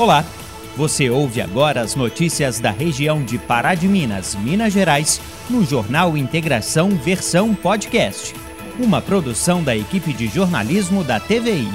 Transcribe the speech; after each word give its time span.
Olá, 0.00 0.24
você 0.78 1.10
ouve 1.10 1.42
agora 1.42 1.82
as 1.82 1.94
notícias 1.94 2.58
da 2.58 2.70
região 2.70 3.22
de 3.22 3.36
Pará 3.36 3.74
de 3.74 3.86
Minas, 3.86 4.34
Minas 4.34 4.72
Gerais, 4.72 5.20
no 5.50 5.62
Jornal 5.62 6.16
Integração 6.16 6.88
Versão 6.88 7.54
Podcast, 7.54 8.34
uma 8.82 9.02
produção 9.02 9.62
da 9.62 9.76
equipe 9.76 10.14
de 10.14 10.26
jornalismo 10.26 11.04
da 11.04 11.20
TVI. 11.20 11.68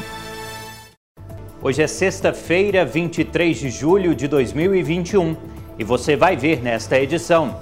Hoje 1.61 1.83
é 1.83 1.87
sexta-feira, 1.87 2.83
23 2.83 3.59
de 3.59 3.69
julho 3.69 4.15
de 4.15 4.27
2021, 4.27 5.37
e 5.77 5.83
você 5.83 6.15
vai 6.15 6.35
ver 6.35 6.63
nesta 6.63 6.99
edição. 6.99 7.55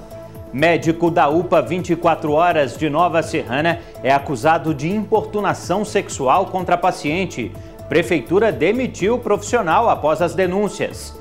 Médico 0.53 1.11
da 1.11 1.27
UPA 1.27 1.61
24 1.61 2.31
Horas 2.31 2.77
de 2.77 2.89
Nova 2.89 3.21
Serrana 3.21 3.81
é 4.01 4.13
acusado 4.13 4.73
de 4.73 4.87
importunação 4.87 5.83
sexual 5.83 6.45
contra 6.45 6.77
paciente 6.77 7.51
Prefeitura 7.93 8.51
demitiu 8.51 9.13
o 9.13 9.19
profissional 9.19 9.87
após 9.87 10.19
as 10.19 10.33
denúncias. 10.33 11.15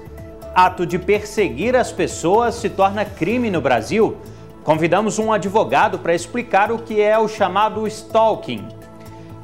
Ato 0.55 0.87
de 0.87 0.99
perseguir 0.99 1.77
as 1.77 1.93
pessoas 1.93 2.55
se 2.55 2.71
torna 2.71 3.05
crime 3.05 3.51
no 3.51 3.61
Brasil. 3.61 4.17
Convidamos 4.65 5.19
um 5.19 5.31
advogado 5.31 5.99
para 5.99 6.15
explicar 6.15 6.73
o 6.73 6.79
que 6.79 6.99
é 6.99 7.19
o 7.19 7.29
chamado 7.29 7.87
stalking. 7.87 8.67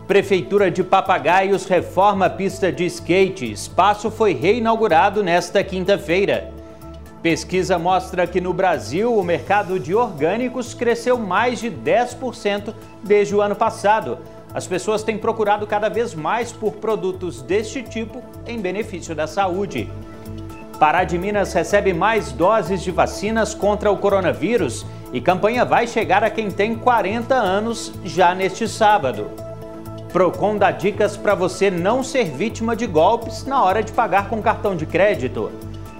Prefeitura 0.06 0.70
de 0.70 0.82
Papagaios 0.82 1.66
reforma 1.66 2.30
pista 2.30 2.72
de 2.72 2.86
skate. 2.86 3.52
Espaço 3.52 4.10
foi 4.10 4.32
reinaugurado 4.32 5.22
nesta 5.22 5.62
quinta-feira. 5.62 6.50
Pesquisa 7.22 7.78
mostra 7.78 8.26
que 8.26 8.40
no 8.40 8.54
Brasil 8.54 9.14
o 9.14 9.22
mercado 9.22 9.78
de 9.78 9.94
orgânicos 9.94 10.72
cresceu 10.72 11.18
mais 11.18 11.60
de 11.60 11.70
10% 11.70 12.72
desde 13.04 13.36
o 13.36 13.42
ano 13.42 13.54
passado 13.54 14.16
as 14.58 14.66
pessoas 14.66 15.04
têm 15.04 15.16
procurado 15.16 15.68
cada 15.68 15.88
vez 15.88 16.16
mais 16.16 16.50
por 16.50 16.72
produtos 16.72 17.40
deste 17.40 17.80
tipo 17.80 18.20
em 18.44 18.60
benefício 18.60 19.14
da 19.14 19.24
saúde. 19.24 19.88
Pará 20.80 21.04
de 21.04 21.16
Minas 21.16 21.52
recebe 21.52 21.92
mais 21.92 22.32
doses 22.32 22.82
de 22.82 22.90
vacinas 22.90 23.54
contra 23.54 23.88
o 23.88 23.96
coronavírus 23.96 24.84
e 25.12 25.20
campanha 25.20 25.64
vai 25.64 25.86
chegar 25.86 26.24
a 26.24 26.28
quem 26.28 26.50
tem 26.50 26.74
40 26.74 27.36
anos 27.36 27.92
já 28.04 28.34
neste 28.34 28.66
sábado. 28.66 29.30
Procon 30.12 30.56
dá 30.56 30.72
dicas 30.72 31.16
para 31.16 31.36
você 31.36 31.70
não 31.70 32.02
ser 32.02 32.24
vítima 32.24 32.74
de 32.74 32.88
golpes 32.88 33.44
na 33.44 33.62
hora 33.62 33.80
de 33.80 33.92
pagar 33.92 34.28
com 34.28 34.42
cartão 34.42 34.74
de 34.74 34.86
crédito. 34.86 35.52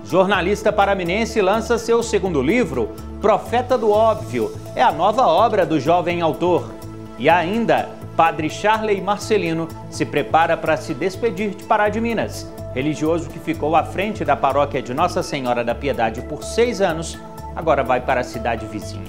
Jornalista 0.05 0.73
paraminense 0.73 1.41
lança 1.41 1.79
seu 1.79 2.03
segundo 2.03 2.43
livro, 2.43 2.91
Profeta 3.21 3.79
do 3.79 3.93
Óbvio. 3.93 4.53
É 4.75 4.83
a 4.83 4.91
nova 4.91 5.29
obra 5.29 5.65
do 5.65 5.79
jovem 5.79 6.21
autor. 6.21 6.75
E 7.21 7.29
ainda, 7.29 7.98
Padre 8.19 8.51
Charley 8.51 9.01
Marcelino 9.01 9.69
se 9.93 10.05
prepara 10.05 10.57
para 10.57 10.77
se 10.77 10.93
despedir 10.93 11.51
de 11.51 11.63
Pará 11.63 11.89
de 11.89 12.01
Minas. 12.01 12.53
Religioso 12.75 13.31
que 13.31 13.39
ficou 13.39 13.77
à 13.77 13.85
frente 13.85 14.25
da 14.25 14.35
paróquia 14.35 14.83
de 14.83 14.93
Nossa 14.93 15.23
Senhora 15.23 15.63
da 15.63 15.73
Piedade 15.73 16.23
por 16.23 16.43
seis 16.43 16.81
anos, 16.81 17.17
agora 17.55 17.85
vai 17.85 18.01
para 18.01 18.23
a 18.23 18.25
cidade 18.25 18.67
vizinha. 18.67 19.07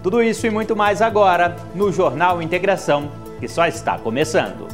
Tudo 0.00 0.22
isso 0.22 0.46
e 0.46 0.50
muito 0.50 0.76
mais 0.76 1.02
agora 1.02 1.56
no 1.74 1.90
Jornal 1.90 2.40
Integração, 2.40 3.10
que 3.40 3.48
só 3.48 3.66
está 3.66 3.98
começando. 3.98 4.68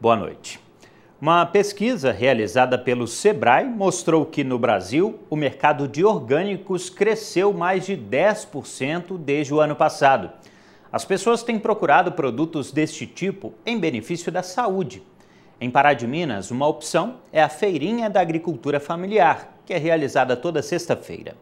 Boa 0.00 0.16
noite. 0.16 0.69
Uma 1.20 1.44
pesquisa 1.44 2.12
realizada 2.12 2.78
pelo 2.78 3.06
Sebrae 3.06 3.66
mostrou 3.66 4.24
que 4.24 4.42
no 4.42 4.58
Brasil 4.58 5.18
o 5.28 5.36
mercado 5.36 5.86
de 5.86 6.02
orgânicos 6.02 6.88
cresceu 6.88 7.52
mais 7.52 7.84
de 7.84 7.94
10% 7.94 9.18
desde 9.18 9.52
o 9.52 9.60
ano 9.60 9.76
passado. 9.76 10.30
As 10.90 11.04
pessoas 11.04 11.42
têm 11.42 11.58
procurado 11.58 12.12
produtos 12.12 12.72
deste 12.72 13.06
tipo 13.06 13.52
em 13.66 13.78
benefício 13.78 14.32
da 14.32 14.42
saúde. 14.42 15.02
Em 15.60 15.70
Pará 15.70 15.92
de 15.92 16.06
Minas, 16.06 16.50
uma 16.50 16.66
opção 16.66 17.16
é 17.30 17.42
a 17.42 17.50
Feirinha 17.50 18.08
da 18.08 18.22
Agricultura 18.22 18.80
Familiar, 18.80 19.58
que 19.66 19.74
é 19.74 19.76
realizada 19.76 20.34
toda 20.34 20.62
sexta-feira. 20.62 21.36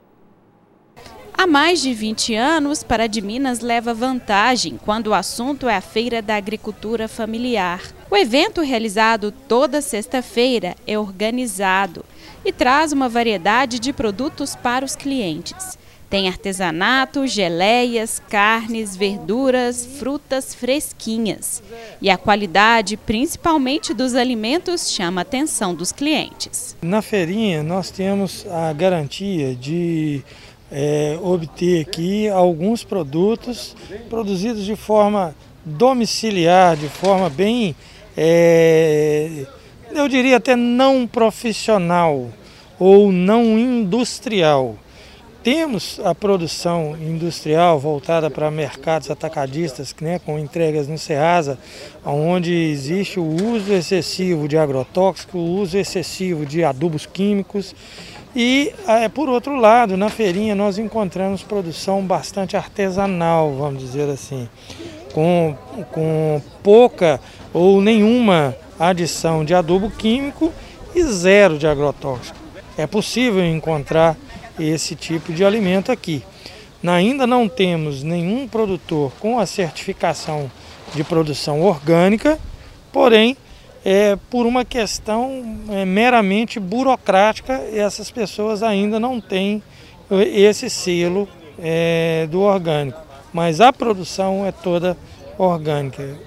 Há 1.33 1.47
mais 1.47 1.81
de 1.81 1.95
20 1.95 2.35
anos, 2.35 2.83
Pará 2.83 3.07
de 3.07 3.23
Minas 3.23 3.61
leva 3.61 3.95
vantagem 3.95 4.77
quando 4.77 5.07
o 5.07 5.15
assunto 5.15 5.69
é 5.69 5.77
a 5.77 5.81
Feira 5.81 6.21
da 6.21 6.35
Agricultura 6.35 7.07
Familiar. 7.07 7.81
O 8.11 8.17
evento, 8.17 8.63
realizado 8.63 9.31
toda 9.31 9.83
sexta-feira, 9.83 10.75
é 10.87 10.99
organizado 10.99 12.03
e 12.43 12.51
traz 12.51 12.91
uma 12.91 13.07
variedade 13.07 13.79
de 13.79 13.93
produtos 13.93 14.57
para 14.57 14.83
os 14.83 14.97
clientes. 14.97 15.79
Tem 16.09 16.27
artesanato, 16.27 17.27
geleias, 17.27 18.19
carnes, 18.31 18.97
verduras, 18.97 19.85
frutas 19.85 20.55
fresquinhas. 20.55 21.63
E 22.01 22.09
a 22.09 22.17
qualidade, 22.17 22.97
principalmente 22.97 23.93
dos 23.93 24.15
alimentos, 24.15 24.91
chama 24.91 25.21
a 25.21 25.23
atenção 25.23 25.75
dos 25.75 25.93
clientes. 25.93 26.75
Na 26.81 27.03
feirinha, 27.03 27.63
nós 27.63 27.91
temos 27.91 28.47
a 28.51 28.73
garantia 28.73 29.55
de 29.55 30.23
é, 30.73 31.19
obter 31.21 31.83
aqui 31.83 32.27
alguns 32.27 32.83
produtos 32.85 33.77
produzidos 34.09 34.65
de 34.65 34.77
forma 34.77 35.37
domiciliar, 35.63 36.75
de 36.75 36.89
forma 36.89 37.29
bem, 37.29 37.77
é, 38.21 39.47
eu 39.93 40.09
diria 40.09 40.39
até 40.39 40.57
não 40.57 41.07
profissional 41.07 42.31
ou 42.77 43.13
não 43.13 43.57
industrial. 43.57 44.75
Temos 45.41 46.01
a 46.05 46.13
produção 46.17 46.97
industrial 47.01 47.79
voltada 47.79 48.29
para 48.29 48.51
mercados 48.51 49.09
atacadistas, 49.09 49.95
né, 50.01 50.19
com 50.19 50.37
entregas 50.37 50.89
no 50.89 50.99
Ceasa, 50.99 51.57
onde 52.05 52.53
existe 52.53 53.21
o 53.21 53.25
uso 53.25 53.73
excessivo 53.73 54.49
de 54.49 54.59
agrotóxicos, 54.59 55.41
o 55.41 55.45
uso 55.45 55.79
excessivo 55.79 56.45
de 56.45 56.65
adubos 56.65 57.07
químicos 57.07 57.73
e, 58.35 58.75
é, 58.87 59.09
por 59.09 59.29
outro 59.29 59.57
lado, 59.57 59.97
na 59.97 60.09
feirinha 60.09 60.57
nós 60.57 60.77
encontramos 60.77 61.43
produção 61.43 62.03
bastante 62.03 62.57
artesanal, 62.57 63.55
vamos 63.55 63.81
dizer 63.81 64.11
assim, 64.11 64.49
com, 65.15 65.57
com 65.93 66.43
pouca 66.63 67.21
ou 67.53 67.81
nenhuma 67.81 68.57
adição 68.79 69.45
de 69.45 69.55
adubo 69.55 69.91
químico 69.91 70.53
e 70.95 71.03
zero 71.03 71.59
de 71.59 71.67
agrotóxico. 71.67 72.39
É 72.77 72.87
possível 72.87 73.45
encontrar 73.45 74.17
esse 74.59 74.95
tipo 74.95 75.33
de 75.33 75.45
alimento 75.45 75.91
aqui. 75.91 76.23
Ainda 76.87 77.27
não 77.27 77.49
temos 77.49 78.03
nenhum 78.03 78.47
produtor 78.47 79.13
com 79.19 79.39
a 79.39 79.47
certificação 79.47 80.51
de 80.95 81.03
produção 81.03 81.61
orgânica, 81.63 82.39
porém 82.93 83.37
é, 83.85 84.17
por 84.31 84.47
uma 84.47 84.65
questão 84.65 85.59
é, 85.71 85.85
meramente 85.85 86.61
burocrática, 86.61 87.55
essas 87.73 88.11
pessoas 88.11 88.63
ainda 88.63 88.99
não 89.01 89.21
têm 89.21 89.63
é, 90.11 90.23
esse 90.41 90.71
selo 90.71 91.29
é, 91.59 92.27
do 92.31 92.41
orgânico. 92.41 93.01
Mas 93.33 93.61
a 93.61 93.73
produção 93.73 94.47
é 94.47 94.53
toda 94.53 94.97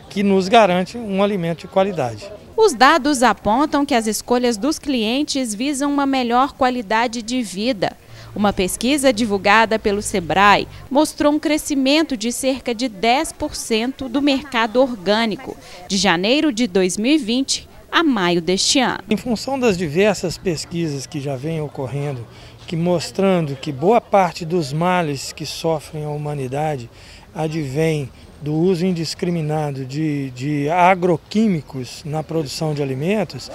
que 0.09 0.23
nos 0.23 0.47
garante 0.47 0.97
um 0.97 1.22
alimento 1.22 1.61
de 1.61 1.67
qualidade. 1.67 2.31
Os 2.55 2.73
dados 2.73 3.23
apontam 3.23 3.85
que 3.85 3.95
as 3.95 4.07
escolhas 4.07 4.55
dos 4.55 4.77
clientes 4.77 5.53
visam 5.53 5.91
uma 5.91 6.05
melhor 6.05 6.53
qualidade 6.53 7.22
de 7.22 7.41
vida. 7.41 7.97
Uma 8.35 8.53
pesquisa 8.53 9.11
divulgada 9.11 9.77
pelo 9.77 10.01
Sebrae 10.01 10.67
mostrou 10.89 11.33
um 11.33 11.39
crescimento 11.39 12.16
de 12.16 12.31
cerca 12.31 12.73
de 12.73 12.88
10% 12.88 14.07
do 14.07 14.22
mercado 14.22 14.81
orgânico, 14.81 15.57
de 15.89 15.97
janeiro 15.97 16.51
de 16.53 16.66
2020 16.67 17.67
a 17.91 18.03
maio 18.03 18.41
deste 18.41 18.79
ano. 18.79 18.99
Em 19.09 19.17
função 19.17 19.59
das 19.59 19.78
diversas 19.78 20.38
pesquisas 20.38 21.05
que 21.05 21.19
já 21.19 21.35
vêm 21.35 21.59
ocorrendo, 21.61 22.25
que 22.66 22.78
mostrando 22.78 23.57
que 23.57 23.72
boa 23.72 23.99
parte 23.99 24.46
dos 24.46 24.72
males 24.72 25.34
que 25.34 25.46
sofrem 25.46 26.05
a 26.05 26.09
humanidade 26.09 26.90
advém 27.35 28.09
do 28.41 28.53
uso 28.53 28.85
indiscriminado 28.85 29.85
de, 29.85 30.32
de 30.32 30.70
agroquímicos 30.70 32.02
na 32.03 32.23
produção 32.23 32.73
de 32.73 32.82
alimentos, 32.82 33.52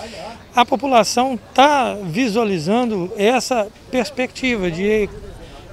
a 0.54 0.64
população 0.64 1.34
está 1.34 1.94
visualizando 1.94 3.12
essa 3.16 3.68
perspectiva 3.90 4.70
de 4.70 5.08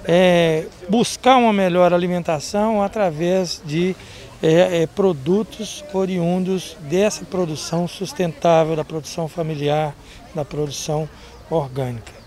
é, 0.06 0.66
buscar 0.90 1.38
uma 1.38 1.54
melhor 1.54 1.94
alimentação 1.94 2.82
através 2.82 3.62
de 3.66 3.96
é, 4.42 4.82
é, 4.82 4.88
produtos 4.88 5.86
oriundos 5.94 6.76
dessa 6.82 7.24
produção 7.24 7.88
sustentável, 7.88 8.76
da 8.76 8.84
produção 8.84 9.28
familiar, 9.28 9.96
da 10.36 10.44
produção 10.44 11.08
orgânica. 11.50 12.23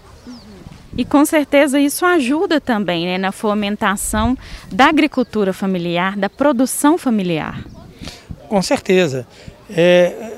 E 0.96 1.04
com 1.04 1.24
certeza 1.24 1.78
isso 1.78 2.06
ajuda 2.06 2.60
também 2.60 3.06
né, 3.06 3.18
na 3.18 3.32
fomentação 3.32 4.36
da 4.72 4.86
agricultura 4.86 5.52
familiar, 5.52 6.16
da 6.16 6.28
produção 6.30 6.96
familiar. 6.96 7.62
Com 8.48 8.62
certeza. 8.62 9.26
É, 9.68 10.32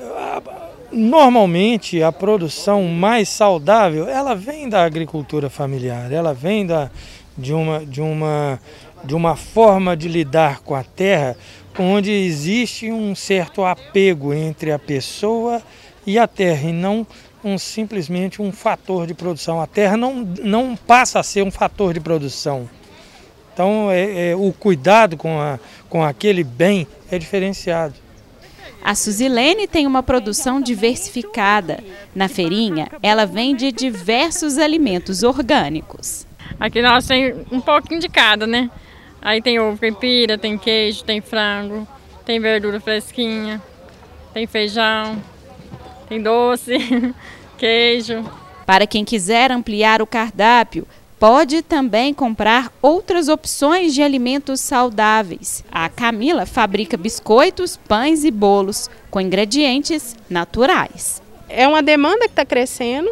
normalmente 0.91 2.03
a 2.03 2.11
produção 2.11 2.85
mais 2.85 3.29
saudável, 3.29 4.09
ela 4.09 4.35
vem 4.35 4.69
da 4.69 4.85
agricultura 4.85 5.49
familiar, 5.49 6.11
ela 6.11 6.35
vem 6.35 6.67
da, 6.67 6.91
de, 7.37 7.53
uma, 7.53 7.85
de, 7.85 8.01
uma, 8.01 8.59
de 9.05 9.15
uma 9.15 9.37
forma 9.37 9.97
de 9.97 10.09
lidar 10.09 10.61
com 10.61 10.75
a 10.75 10.83
terra 10.83 11.37
onde 11.79 12.11
existe 12.11 12.91
um 12.91 13.15
certo 13.15 13.65
apego 13.65 14.35
entre 14.35 14.73
a 14.73 14.79
pessoa 14.79 15.63
e 16.05 16.19
a 16.19 16.27
terra 16.27 16.69
e 16.69 16.73
não 16.73 17.07
um, 17.43 17.59
simplesmente 17.59 18.43
um 18.43 18.53
fator 18.53 19.07
de 19.07 19.15
produção. 19.15 19.61
A 19.61 19.67
terra 19.67 19.97
não, 19.97 20.15
não 20.43 20.77
passa 20.77 21.21
a 21.21 21.23
ser 21.23 21.43
um 21.43 21.51
fator 21.51 21.95
de 21.95 22.01
produção. 22.01 22.69
Então 23.53 23.91
é, 23.91 24.31
é, 24.31 24.37
o 24.37 24.53
cuidado 24.53 25.17
com, 25.17 25.41
a, 25.41 25.59
com 25.89 26.03
aquele 26.03 26.45
bem 26.45 26.87
é 27.11 27.19
diferenciado. 27.19 27.95
A 28.83 28.95
Suzilene 28.95 29.67
tem 29.67 29.87
uma 29.87 30.03
produção 30.03 30.61
diversificada. 30.61 31.83
Na 32.15 32.29
feirinha, 32.29 32.89
ela 33.03 33.27
vende 33.27 33.73
diversos 33.73 34.57
alimentos 34.57 35.23
orgânicos. 35.23 36.27
Aqui 36.59 36.81
nós 36.81 37.07
tem 37.07 37.35
um 37.51 37.61
pouquinho 37.61 38.01
de 38.01 38.09
cada, 38.09 38.47
né? 38.47 38.71
Aí 39.21 39.43
tem 39.43 39.59
ovo 39.59 39.79
caipira, 39.79 40.39
tem 40.39 40.57
queijo, 40.57 41.03
tem 41.03 41.21
frango, 41.21 41.87
tem 42.25 42.39
verdura 42.41 42.81
fresquinha, 42.81 43.61
tem 44.33 44.47
feijão, 44.47 45.21
tem 46.09 46.23
doce, 46.23 47.15
queijo. 47.59 48.25
Para 48.65 48.87
quem 48.87 49.05
quiser 49.05 49.53
ampliar 49.53 50.01
o 50.01 50.07
cardápio, 50.07 50.87
pode 51.19 51.63
também 51.63 52.15
comprar 52.15 52.73
outras 52.81 53.29
opções 53.29 53.95
de 53.95 54.03
alimentos 54.03 54.61
saudáveis. 54.61 55.65
A 55.71 55.89
Camila 55.89 56.47
fabrica 56.47 56.97
biscoitos, 56.97 57.77
pães 57.77 58.25
e 58.25 58.31
bolos 58.31 58.89
com 59.11 59.21
ingredientes 59.21 60.17
naturais. 60.31 61.23
É 61.49 61.67
uma 61.67 61.83
demanda 61.83 62.27
que 62.27 62.33
está 62.33 62.45
crescendo 62.45 63.11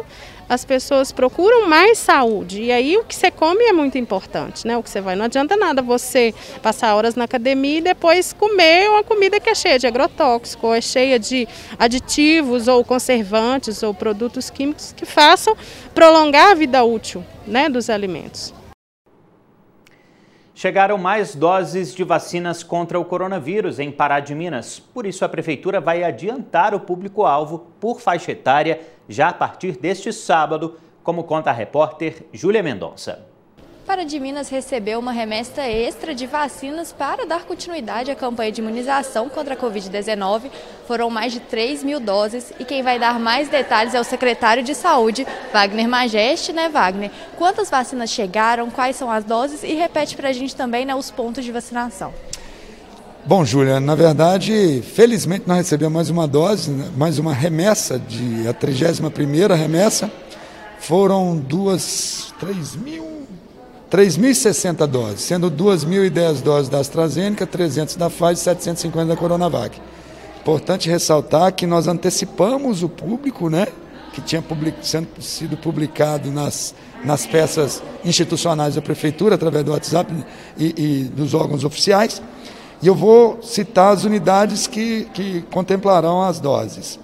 as 0.49 0.63
pessoas 0.63 1.11
procuram 1.11 1.67
mais 1.67 1.97
saúde. 1.97 2.61
E 2.63 2.71
aí 2.71 2.97
o 2.97 3.03
que 3.03 3.15
você 3.15 3.29
come 3.29 3.63
é 3.63 3.73
muito 3.73 3.97
importante, 3.97 4.65
né? 4.65 4.77
O 4.77 4.83
que 4.83 4.89
você 4.89 5.01
vai. 5.01 5.15
Não 5.15 5.25
adianta 5.25 5.55
nada 5.55 5.81
você 5.81 6.33
passar 6.61 6.95
horas 6.95 7.15
na 7.15 7.25
academia 7.25 7.79
e 7.79 7.81
depois 7.81 8.33
comer 8.33 8.89
uma 8.89 9.03
comida 9.03 9.39
que 9.39 9.49
é 9.49 9.55
cheia 9.55 9.77
de 9.77 9.87
agrotóxico, 9.87 10.67
ou 10.67 10.73
é 10.73 10.81
cheia 10.81 11.19
de 11.19 11.47
aditivos 11.77 12.67
ou 12.67 12.83
conservantes 12.83 13.83
ou 13.83 13.93
produtos 13.93 14.49
químicos 14.49 14.93
que 14.95 15.05
façam 15.05 15.55
prolongar 15.93 16.51
a 16.51 16.55
vida 16.55 16.83
útil 16.83 17.23
né, 17.45 17.69
dos 17.69 17.89
alimentos. 17.89 18.53
Chegaram 20.57 20.97
mais 20.97 21.35
doses 21.35 21.93
de 21.93 22.03
vacinas 22.03 22.63
contra 22.63 22.99
o 22.99 23.05
coronavírus 23.05 23.77
em 23.77 23.91
Pará 23.91 24.19
de 24.19 24.33
Minas. 24.33 24.79
Por 24.79 25.05
isso, 25.05 25.23
a 25.23 25.29
Prefeitura 25.29 25.79
vai 25.79 26.03
adiantar 26.03 26.73
o 26.73 26.79
público-alvo 26.79 27.67
por 27.79 28.01
faixa 28.01 28.31
etária 28.31 28.81
já 29.07 29.29
a 29.29 29.33
partir 29.33 29.77
deste 29.77 30.11
sábado, 30.11 30.79
como 31.03 31.23
conta 31.23 31.49
a 31.49 31.53
repórter 31.53 32.25
Júlia 32.33 32.61
Mendonça. 32.61 33.25
Para 33.87 34.03
de 34.03 34.19
Minas 34.19 34.49
recebeu 34.49 34.99
uma 34.99 35.13
remessa 35.13 35.61
extra 35.61 36.13
de 36.13 36.27
vacinas 36.27 36.91
para 36.91 37.25
dar 37.25 37.45
continuidade 37.45 38.11
à 38.11 38.15
campanha 38.15 38.51
de 38.51 38.59
imunização 38.59 39.29
contra 39.29 39.53
a 39.53 39.57
Covid-19. 39.57 40.51
Foram 40.85 41.09
mais 41.09 41.31
de 41.31 41.39
3 41.39 41.85
mil 41.85 41.97
doses 41.97 42.51
e 42.59 42.65
quem 42.65 42.83
vai 42.83 42.99
dar 42.99 43.17
mais 43.17 43.47
detalhes 43.47 43.93
é 43.93 43.99
o 44.01 44.03
secretário 44.03 44.61
de 44.61 44.75
Saúde, 44.75 45.25
Wagner 45.53 45.87
Majeste, 45.87 46.51
né, 46.51 46.67
Wagner? 46.67 47.09
Quantas 47.37 47.69
vacinas 47.69 48.09
chegaram, 48.09 48.69
quais 48.69 48.97
são 48.97 49.09
as 49.09 49.23
doses 49.23 49.63
e 49.63 49.73
repete 49.73 50.17
para 50.17 50.27
a 50.27 50.33
gente 50.33 50.53
também 50.53 50.85
né, 50.85 50.93
os 50.93 51.09
pontos 51.09 51.45
de 51.45 51.51
vacinação. 51.53 52.13
Bom, 53.27 53.43
Júlia, 53.43 53.77
na 53.81 53.93
verdade, 53.93 54.81
felizmente 54.95 55.43
nós 55.45 55.57
recebemos 55.57 55.93
mais 55.93 56.09
uma 56.09 56.25
dose, 56.25 56.71
né, 56.71 56.89
mais 56.95 57.19
uma 57.19 57.33
remessa, 57.33 57.99
de, 57.99 58.47
a 58.47 58.53
31ª 58.53 59.53
remessa. 59.53 60.09
Foram 60.79 61.35
duas, 61.35 62.33
3 62.39 62.77
mil, 62.77 63.27
3.060 63.91 64.87
doses, 64.87 65.19
sendo 65.19 65.51
2.010 65.51 66.41
doses 66.41 66.69
da 66.69 66.79
AstraZeneca, 66.79 67.45
300 67.45 67.97
da 67.97 68.09
Pfizer 68.09 68.31
e 68.31 68.37
750 68.37 69.05
da 69.07 69.17
Coronavac. 69.17 69.77
Importante 70.39 70.89
ressaltar 70.89 71.51
que 71.51 71.67
nós 71.67 71.85
antecipamos 71.89 72.81
o 72.81 72.87
público, 72.87 73.49
né, 73.49 73.67
que 74.13 74.21
tinha 74.21 74.41
public, 74.41 74.77
sendo, 74.87 75.09
sido 75.19 75.57
publicado 75.57 76.31
nas, 76.31 76.73
nas 77.03 77.27
peças 77.27 77.83
institucionais 78.05 78.75
da 78.75 78.81
Prefeitura, 78.81 79.35
através 79.35 79.65
do 79.65 79.73
WhatsApp 79.73 80.13
e, 80.57 80.73
e 80.77 81.03
dos 81.03 81.33
órgãos 81.33 81.65
oficiais. 81.65 82.21
E 82.81 82.87
eu 82.87 82.95
vou 82.95 83.41
citar 83.41 83.93
as 83.93 84.03
unidades 84.03 84.67
que, 84.67 85.05
que 85.13 85.41
contemplarão 85.51 86.21
as 86.21 86.39
doses. 86.39 86.99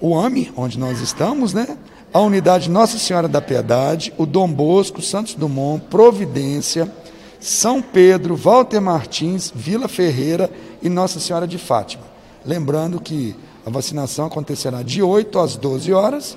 O 0.00 0.16
AME, 0.16 0.52
onde 0.56 0.78
nós 0.78 1.00
estamos, 1.00 1.52
né? 1.52 1.76
a 2.12 2.18
unidade 2.20 2.68
Nossa 2.68 2.98
Senhora 2.98 3.28
da 3.28 3.40
Piedade, 3.40 4.12
o 4.18 4.26
Dom 4.26 4.50
Bosco, 4.50 5.00
Santos 5.00 5.34
Dumont, 5.34 5.84
Providência, 5.88 6.92
São 7.38 7.80
Pedro, 7.80 8.34
Walter 8.34 8.80
Martins, 8.80 9.52
Vila 9.54 9.86
Ferreira 9.86 10.50
e 10.82 10.88
Nossa 10.88 11.20
Senhora 11.20 11.46
de 11.46 11.56
Fátima. 11.56 12.02
Lembrando 12.44 13.00
que 13.00 13.36
a 13.64 13.70
vacinação 13.70 14.26
acontecerá 14.26 14.82
de 14.82 15.02
8 15.02 15.38
às 15.38 15.56
12 15.56 15.92
horas 15.92 16.36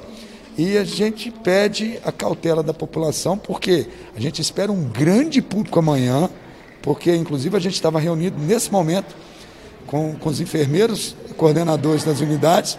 e 0.57 0.77
a 0.77 0.83
gente 0.83 1.31
pede 1.31 1.99
a 2.05 2.11
cautela 2.11 2.61
da 2.61 2.73
população, 2.73 3.35
porque 3.35 3.87
a 4.15 4.19
gente 4.19 4.41
espera 4.41 4.71
um 4.71 4.83
grande 4.83 5.41
público 5.41 5.79
amanhã, 5.79 6.29
porque 6.83 7.15
inclusive 7.15 7.55
a 7.57 7.59
gente 7.59 7.73
estava 7.73 7.99
reunido 7.99 8.37
nesse 8.37 8.71
momento 8.71 9.15
com, 9.87 10.13
com 10.15 10.29
os 10.29 10.39
enfermeiros, 10.39 11.15
coordenadores 11.37 12.03
das 12.03 12.19
unidades, 12.19 12.77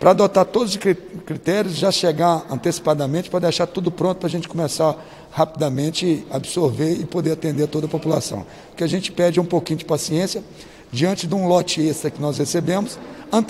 para 0.00 0.10
adotar 0.10 0.44
todos 0.46 0.72
os 0.72 0.76
critérios, 0.76 1.76
já 1.76 1.92
chegar 1.92 2.44
antecipadamente 2.50 3.30
para 3.30 3.40
deixar 3.40 3.68
tudo 3.68 3.88
pronto 3.88 4.18
para 4.18 4.26
a 4.26 4.30
gente 4.30 4.48
começar 4.48 4.96
rapidamente 5.30 6.26
absorver 6.30 6.94
e 6.94 7.04
poder 7.04 7.32
atender 7.32 7.68
toda 7.68 7.86
a 7.86 7.88
população. 7.88 8.44
O 8.72 8.76
que 8.76 8.82
a 8.82 8.86
gente 8.88 9.12
pede 9.12 9.38
é 9.38 9.42
um 9.42 9.46
pouquinho 9.46 9.78
de 9.78 9.84
paciência 9.84 10.42
diante 10.90 11.26
de 11.26 11.34
um 11.34 11.46
lote 11.46 11.80
extra 11.86 12.10
que 12.10 12.20
nós 12.20 12.38
recebemos, 12.38 12.98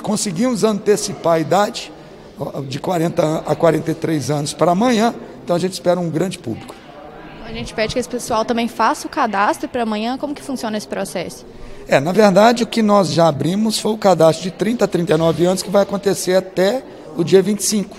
conseguimos 0.03 0.63
antecipar 0.63 1.35
a 1.35 1.41
idade 1.41 1.93
de 2.69 2.79
40 2.79 3.45
a 3.47 3.55
43 3.55 4.31
anos 4.31 4.53
para 4.53 4.73
amanhã, 4.73 5.15
então 5.43 5.57
a 5.57 5.59
gente 5.59 5.73
espera 5.73 5.99
um 5.99 6.11
grande 6.11 6.39
público. 6.39 6.82
A 7.45 7.53
gente 7.53 7.75
pede 7.75 7.95
que 7.95 8.01
esse 8.01 8.09
pessoal 8.09 8.45
também 8.45 8.69
faça 8.69 9.07
o 9.07 9.11
cadastro 9.11 9.69
para 9.69 9.83
amanhã. 9.83 10.17
Como 10.17 10.35
que 10.35 10.43
funciona 10.43 10.77
esse 10.77 10.89
processo? 10.89 11.45
É, 11.89 11.99
na 11.99 12.13
verdade, 12.13 12.63
o 12.63 12.67
que 12.67 12.83
nós 12.83 13.13
já 13.13 13.29
abrimos 13.29 13.79
foi 13.79 13.93
o 13.93 13.99
cadastro 13.99 14.45
de 14.45 14.51
30 14.53 14.85
a 14.85 14.89
39 14.89 15.45
anos, 15.45 15.63
que 15.63 15.71
vai 15.71 15.83
acontecer 15.83 16.37
até 16.37 16.83
o 17.17 17.25
dia 17.25 17.43
25. 17.43 17.97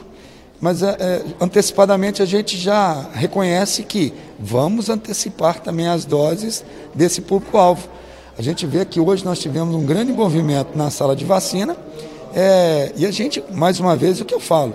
Mas 0.60 0.82
é, 0.82 0.96
é, 1.00 1.22
antecipadamente 1.42 2.22
a 2.22 2.26
gente 2.26 2.58
já 2.58 3.06
reconhece 3.14 3.84
que 3.84 4.14
vamos 4.40 4.90
antecipar 4.90 5.60
também 5.60 5.88
as 5.88 6.06
doses 6.06 6.64
desse 6.96 7.22
público-alvo. 7.22 7.90
A 8.38 8.42
gente 8.42 8.66
vê 8.66 8.86
que 8.86 9.00
hoje 9.00 9.26
nós 9.26 9.40
tivemos 9.40 9.76
um 9.76 9.86
grande 9.86 10.14
movimento 10.14 10.76
na 10.76 10.90
sala 10.90 11.16
de 11.16 11.26
vacina 11.26 11.76
é, 12.34 12.92
e 12.96 13.06
a 13.06 13.12
gente, 13.12 13.44
mais 13.52 13.80
uma 13.80 13.96
vez, 13.96 14.20
o 14.20 14.26
que 14.26 14.34
eu 14.34 14.40
falo, 14.40 14.74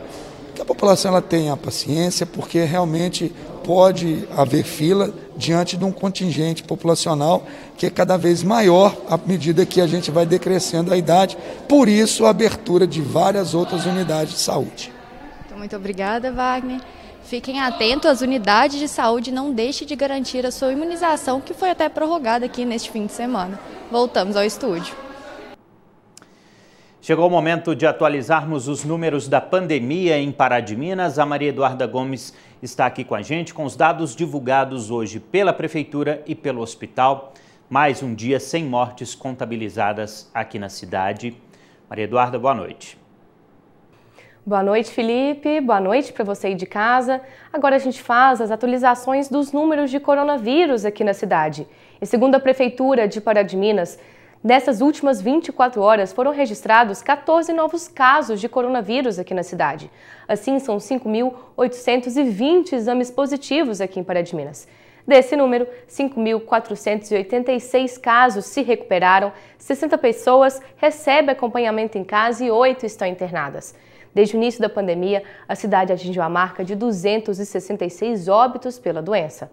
que 0.59 0.63
a 0.63 0.65
população 0.65 1.13
ela 1.13 1.23
tenha 1.23 1.57
paciência, 1.57 2.27
porque 2.27 2.65
realmente 2.65 3.33
pode 3.63 4.27
haver 4.37 4.65
fila 4.65 5.15
diante 5.37 5.77
de 5.77 5.85
um 5.85 5.93
contingente 5.93 6.65
populacional 6.65 7.47
que 7.77 7.87
é 7.87 7.91
cada 7.91 8.17
vez 8.17 8.43
maior 8.43 8.93
à 9.09 9.17
medida 9.17 9.65
que 9.65 9.81
a 9.81 9.87
gente 9.87 10.11
vai 10.11 10.27
decrescendo 10.27 10.93
a 10.93 10.97
idade. 10.97 11.39
Por 11.69 11.89
isso, 11.89 12.27
a 12.27 12.31
abertura 12.31 12.89
de 12.89 13.01
várias 13.01 13.55
outras 13.55 13.87
unidades 13.87 14.35
de 14.35 14.41
saúde. 14.41 14.93
Muito 15.57 15.77
obrigada, 15.77 16.33
Wagner. 16.33 16.81
Fiquem 17.23 17.61
atentos, 17.61 18.11
as 18.11 18.21
unidades 18.21 18.81
de 18.81 18.89
saúde 18.89 19.31
não 19.31 19.53
deixem 19.53 19.87
de 19.87 19.95
garantir 19.95 20.45
a 20.45 20.51
sua 20.51 20.73
imunização, 20.73 21.41
que 21.41 21.55
foi 21.55 21.71
até 21.71 21.89
prorrogada 21.89 22.47
aqui 22.47 22.65
neste 22.65 22.91
fim 22.91 23.07
de 23.07 23.13
semana. 23.13 23.61
Voltamos 23.93 24.37
ao 24.37 24.43
estúdio. 24.43 25.08
Chegou 27.09 27.27
o 27.27 27.31
momento 27.31 27.75
de 27.75 27.87
atualizarmos 27.87 28.69
os 28.69 28.85
números 28.85 29.29
da 29.29 29.41
pandemia 29.41 30.19
em 30.19 30.31
Pará 30.31 30.61
de 30.61 30.77
Minas. 30.77 31.19
A 31.19 31.25
Maria 31.25 31.49
Eduarda 31.49 31.87
Gomes 31.87 32.35
está 32.63 32.85
aqui 32.85 33.03
com 33.03 33.15
a 33.15 33.23
gente 33.23 33.55
com 33.55 33.65
os 33.65 33.75
dados 33.75 34.15
divulgados 34.15 34.91
hoje 34.91 35.19
pela 35.19 35.55
Prefeitura 35.55 36.23
e 36.27 36.35
pelo 36.35 36.61
hospital. 36.61 37.33
Mais 37.71 38.03
um 38.03 38.15
dia 38.15 38.39
sem 38.39 38.63
mortes 38.67 39.15
contabilizadas 39.15 40.31
aqui 40.35 40.59
na 40.59 40.69
cidade. 40.69 41.35
Maria 41.89 42.05
Eduarda, 42.05 42.39
boa 42.39 42.55
noite. 42.55 42.99
Boa 44.45 44.63
noite, 44.63 44.91
Felipe. 44.91 45.63
Boa 45.63 45.81
noite 45.81 46.13
para 46.13 46.27
você 46.27 46.49
aí 46.49 46.55
de 46.55 46.67
casa. 46.67 47.23
Agora 47.51 47.77
a 47.77 47.79
gente 47.79 48.03
faz 48.03 48.43
as 48.43 48.51
atualizações 48.51 49.31
dos 49.31 49.51
números 49.51 49.91
de 49.91 49.99
coronavírus 49.99 50.85
aqui 50.85 51.03
na 51.03 51.15
cidade. 51.15 51.67
E 52.03 52.05
segundo 52.05 52.35
a 52.35 52.39
Prefeitura 52.39 53.09
de 53.09 53.19
Pará 53.19 53.43
de 53.43 53.57
Minas, 53.57 53.99
Nessas 54.43 54.81
últimas 54.81 55.21
24 55.21 55.83
horas 55.83 56.13
foram 56.13 56.31
registrados 56.31 57.03
14 57.03 57.53
novos 57.53 57.89
casos 57.89 58.41
de 58.41 58.49
coronavírus 58.49 59.19
aqui 59.19 59.35
na 59.35 59.43
cidade. 59.43 59.91
Assim, 60.29 60.61
são 60.61 60.79
5.820 60.79 62.73
exames 62.73 63.11
positivos 63.11 63.81
aqui 63.81 63.99
em 63.99 64.05
Pará 64.05 64.23
de 64.23 64.37
Minas. 64.37 64.69
Desse 65.05 65.35
número, 65.35 65.67
5.486 65.89 68.01
casos 68.01 68.45
se 68.45 68.63
recuperaram, 68.63 69.33
60 69.59 69.99
pessoas 69.99 70.63
recebem 70.77 71.33
acompanhamento 71.33 71.99
em 71.99 72.05
casa 72.05 72.45
e 72.45 72.51
8 72.51 72.87
estão 72.87 73.09
internadas. 73.09 73.75
Desde 74.15 74.37
o 74.37 74.39
início 74.39 74.61
da 74.61 74.69
pandemia, 74.69 75.25
a 75.49 75.57
cidade 75.57 75.93
atingiu 75.93 76.23
a 76.23 76.29
marca 76.29 76.65
de 76.65 76.77
266 76.77 78.29
óbitos 78.29 78.79
pela 78.79 79.03
doença. 79.03 79.51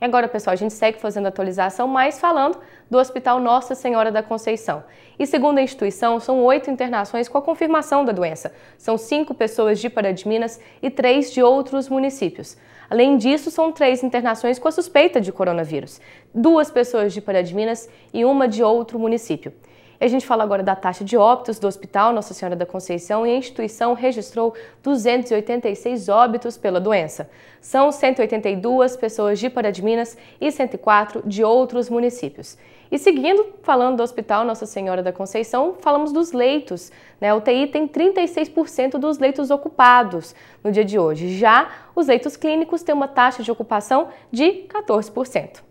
E 0.00 0.04
agora, 0.04 0.28
pessoal, 0.28 0.52
a 0.52 0.56
gente 0.56 0.72
segue 0.72 1.00
fazendo 1.00 1.26
atualização, 1.26 1.88
mas 1.88 2.20
falando 2.20 2.58
do 2.88 2.98
Hospital 2.98 3.40
Nossa 3.40 3.74
Senhora 3.74 4.12
da 4.12 4.22
Conceição. 4.22 4.84
E 5.18 5.26
segundo 5.26 5.58
a 5.58 5.62
instituição, 5.62 6.20
são 6.20 6.44
oito 6.44 6.70
internações 6.70 7.28
com 7.28 7.36
a 7.36 7.42
confirmação 7.42 8.04
da 8.04 8.12
doença. 8.12 8.54
São 8.76 8.96
cinco 8.96 9.34
pessoas 9.34 9.80
de 9.80 9.90
Pará 9.90 10.12
de 10.12 10.28
Minas 10.28 10.60
e 10.80 10.88
três 10.88 11.32
de 11.32 11.42
outros 11.42 11.88
municípios. 11.88 12.56
Além 12.88 13.16
disso, 13.16 13.50
são 13.50 13.72
três 13.72 14.04
internações 14.04 14.58
com 14.58 14.68
a 14.68 14.72
suspeita 14.72 15.20
de 15.20 15.32
coronavírus. 15.32 16.00
Duas 16.32 16.70
pessoas 16.70 17.12
de 17.12 17.20
Pará 17.20 17.42
de 17.42 17.54
Minas 17.54 17.88
e 18.14 18.24
uma 18.24 18.46
de 18.46 18.62
outro 18.62 19.00
município. 19.00 19.52
E 20.00 20.04
a 20.04 20.08
gente 20.08 20.24
fala 20.24 20.44
agora 20.44 20.62
da 20.62 20.76
taxa 20.76 21.04
de 21.04 21.16
óbitos 21.16 21.58
do 21.58 21.66
Hospital 21.66 22.12
Nossa 22.12 22.32
Senhora 22.32 22.54
da 22.54 22.64
Conceição 22.64 23.26
e 23.26 23.30
a 23.30 23.36
instituição 23.36 23.94
registrou 23.94 24.54
286 24.80 26.08
óbitos 26.08 26.56
pela 26.56 26.80
doença. 26.80 27.28
São 27.60 27.90
182 27.90 28.96
pessoas 28.96 29.40
de 29.40 29.50
Pará 29.50 29.72
de 29.72 29.82
Minas 29.82 30.16
e 30.40 30.52
104 30.52 31.22
de 31.26 31.42
outros 31.42 31.90
municípios. 31.90 32.56
E 32.92 32.96
seguindo, 32.96 33.44
falando 33.62 33.96
do 33.96 34.02
Hospital 34.04 34.44
Nossa 34.44 34.66
Senhora 34.66 35.02
da 35.02 35.12
Conceição, 35.12 35.74
falamos 35.80 36.12
dos 36.12 36.30
leitos. 36.30 36.92
Né? 37.20 37.30
A 37.30 37.34
UTI 37.34 37.66
tem 37.66 37.88
36% 37.88 38.98
dos 38.98 39.18
leitos 39.18 39.50
ocupados 39.50 40.32
no 40.62 40.70
dia 40.70 40.84
de 40.84 40.96
hoje. 40.96 41.36
Já 41.36 41.68
os 41.96 42.06
leitos 42.06 42.36
clínicos 42.36 42.84
têm 42.84 42.94
uma 42.94 43.08
taxa 43.08 43.42
de 43.42 43.50
ocupação 43.50 44.08
de 44.30 44.64
14%. 44.68 45.67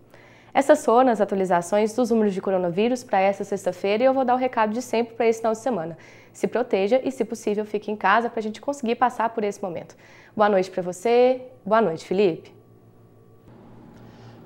Essas 0.58 0.84
foram 0.84 1.12
as 1.12 1.22
atualizações 1.22 1.94
dos 1.94 2.10
números 2.10 2.34
de 2.34 2.42
coronavírus 2.42 3.04
para 3.04 3.20
esta 3.20 3.44
sexta-feira 3.44 4.02
e 4.02 4.08
eu 4.08 4.12
vou 4.12 4.26
dar 4.26 4.34
o 4.34 4.38
recado 4.40 4.74
de 4.74 4.82
sempre 4.82 5.14
para 5.14 5.28
esse 5.28 5.38
final 5.38 5.54
de 5.54 5.60
semana. 5.60 5.96
Se 6.34 6.48
proteja 6.48 7.00
e, 7.04 7.12
se 7.12 7.24
possível, 7.24 7.64
fique 7.64 7.92
em 7.92 7.96
casa 7.96 8.28
para 8.28 8.40
a 8.40 8.42
gente 8.42 8.60
conseguir 8.60 8.96
passar 8.96 9.30
por 9.30 9.44
esse 9.44 9.62
momento. 9.62 9.96
Boa 10.36 10.50
noite 10.50 10.72
para 10.72 10.82
você. 10.82 11.42
Boa 11.64 11.80
noite, 11.80 12.04
Felipe. 12.08 12.52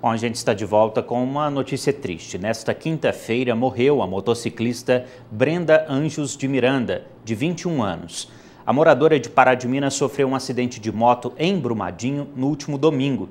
Bom, 0.01 0.09
a 0.09 0.17
gente 0.17 0.35
está 0.35 0.53
de 0.53 0.65
volta 0.65 1.01
com 1.01 1.23
uma 1.23 1.49
notícia 1.49 1.93
triste. 1.93 2.37
Nesta 2.37 2.73
quinta-feira 2.73 3.55
morreu 3.55 4.01
a 4.01 4.05
motociclista 4.05 5.05
Brenda 5.31 5.85
Anjos 5.87 6.35
de 6.35 6.45
Miranda, 6.45 7.05
de 7.23 7.35
21 7.35 7.81
anos. 7.81 8.29
A 8.65 8.73
moradora 8.73 9.17
de 9.17 9.29
Pará 9.29 9.55
de 9.55 9.65
Minas 9.65 9.93
sofreu 9.93 10.27
um 10.27 10.35
acidente 10.35 10.77
de 10.77 10.91
moto 10.91 11.31
em 11.37 11.57
Brumadinho 11.57 12.27
no 12.35 12.47
último 12.47 12.77
domingo. 12.77 13.29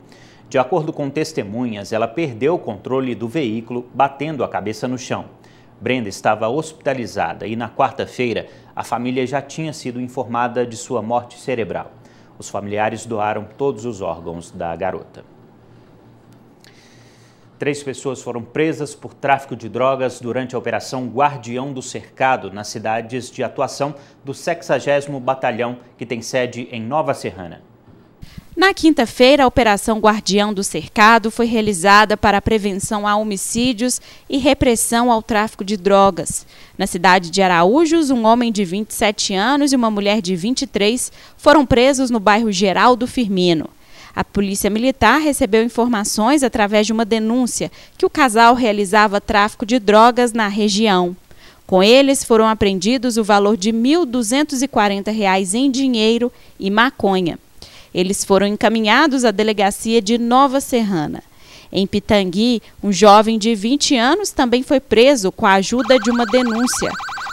De 0.51 0.59
acordo 0.59 0.93
com 0.93 1.09
testemunhas, 1.09 1.93
ela 1.93 2.09
perdeu 2.09 2.57
o 2.57 2.59
controle 2.59 3.15
do 3.15 3.29
veículo, 3.29 3.89
batendo 3.95 4.43
a 4.43 4.49
cabeça 4.49 4.89
no 4.89 4.99
chão. 4.99 5.27
Brenda 5.81 6.09
estava 6.09 6.49
hospitalizada 6.49 7.47
e 7.47 7.55
na 7.55 7.71
quarta-feira 7.71 8.49
a 8.75 8.83
família 8.83 9.25
já 9.25 9.41
tinha 9.41 9.73
sido 9.73 10.01
informada 10.01 10.67
de 10.67 10.77
sua 10.77 11.01
morte 11.01 11.39
cerebral. 11.39 11.93
Os 12.37 12.49
familiares 12.49 13.07
doaram 13.07 13.47
todos 13.57 13.85
os 13.85 14.01
órgãos 14.01 14.51
da 14.51 14.75
garota. 14.75 15.25
Três 17.57 17.81
pessoas 17.81 18.21
foram 18.21 18.43
presas 18.43 18.93
por 18.93 19.15
tráfico 19.15 19.55
de 19.55 19.69
drogas 19.69 20.21
durante 20.21 20.57
a 20.57 20.59
Operação 20.59 21.07
Guardião 21.07 21.73
do 21.73 21.81
Cercado, 21.81 22.51
nas 22.51 22.67
cidades 22.67 23.31
de 23.31 23.45
atuação 23.45 23.95
do 24.25 24.35
60 24.35 25.21
Batalhão, 25.21 25.79
que 25.97 26.05
tem 26.05 26.21
sede 26.21 26.67
em 26.73 26.83
Nova 26.83 27.15
Serrana. 27.15 27.70
Na 28.61 28.75
quinta-feira, 28.75 29.45
a 29.45 29.47
Operação 29.47 29.99
Guardião 29.99 30.53
do 30.53 30.63
Cercado 30.63 31.31
foi 31.31 31.47
realizada 31.47 32.15
para 32.15 32.37
a 32.37 32.43
prevenção 32.43 33.07
a 33.07 33.17
homicídios 33.17 33.99
e 34.29 34.37
repressão 34.37 35.11
ao 35.11 35.23
tráfico 35.23 35.65
de 35.65 35.79
drogas. 35.79 36.47
Na 36.77 36.87
cidade 36.87 37.31
de 37.31 37.41
Araújos, 37.41 38.11
um 38.11 38.27
homem 38.27 38.53
de 38.53 38.63
27 38.67 39.33
anos 39.33 39.73
e 39.73 39.77
uma 39.77 39.91
mulher 39.91 40.21
de 40.21 40.37
23 40.37 41.11
foram 41.39 41.65
presos 41.65 42.11
no 42.11 42.21
bairro 42.21 42.53
Geraldo 42.53 43.07
Firmino. 43.07 43.67
A 44.15 44.23
Polícia 44.23 44.69
Militar 44.69 45.23
recebeu 45.23 45.65
informações 45.65 46.43
através 46.43 46.87
de 46.87 46.93
uma 46.93 47.07
denúncia 47.07 47.73
que 47.97 48.05
o 48.05 48.11
casal 48.11 48.55
realizava 48.55 49.23
tráfico 49.23 49.65
de 49.65 49.79
drogas 49.79 50.35
na 50.35 50.49
região. 50.49 51.17
Com 51.67 51.83
eles 51.83 52.23
foram 52.23 52.47
apreendidos 52.47 53.17
o 53.17 53.25
valor 53.25 53.57
de 53.57 53.71
R$ 53.71 53.79
1.240 53.79 55.55
em 55.55 55.71
dinheiro 55.71 56.31
e 56.59 56.71
maconha. 56.71 57.39
Eles 57.95 58.25
foram 58.25 58.47
encaminhados 58.47 59.25
à 59.25 59.31
delegacia 59.31 60.01
de 60.01 60.17
Nova 60.19 60.61
Serrana. 60.61 61.23
Em 61.73 61.87
Pitangui, 61.87 62.63
um 62.83 62.93
jovem 62.93 63.39
de 63.39 63.55
20 63.55 63.97
anos 63.97 64.31
também 64.31 64.63
foi 64.63 64.81
preso 64.81 65.31
com 65.31 65.47
a 65.47 65.55
ajuda 65.55 65.99
de 65.99 66.11
uma 66.11 66.27
denúncia. 66.27 66.91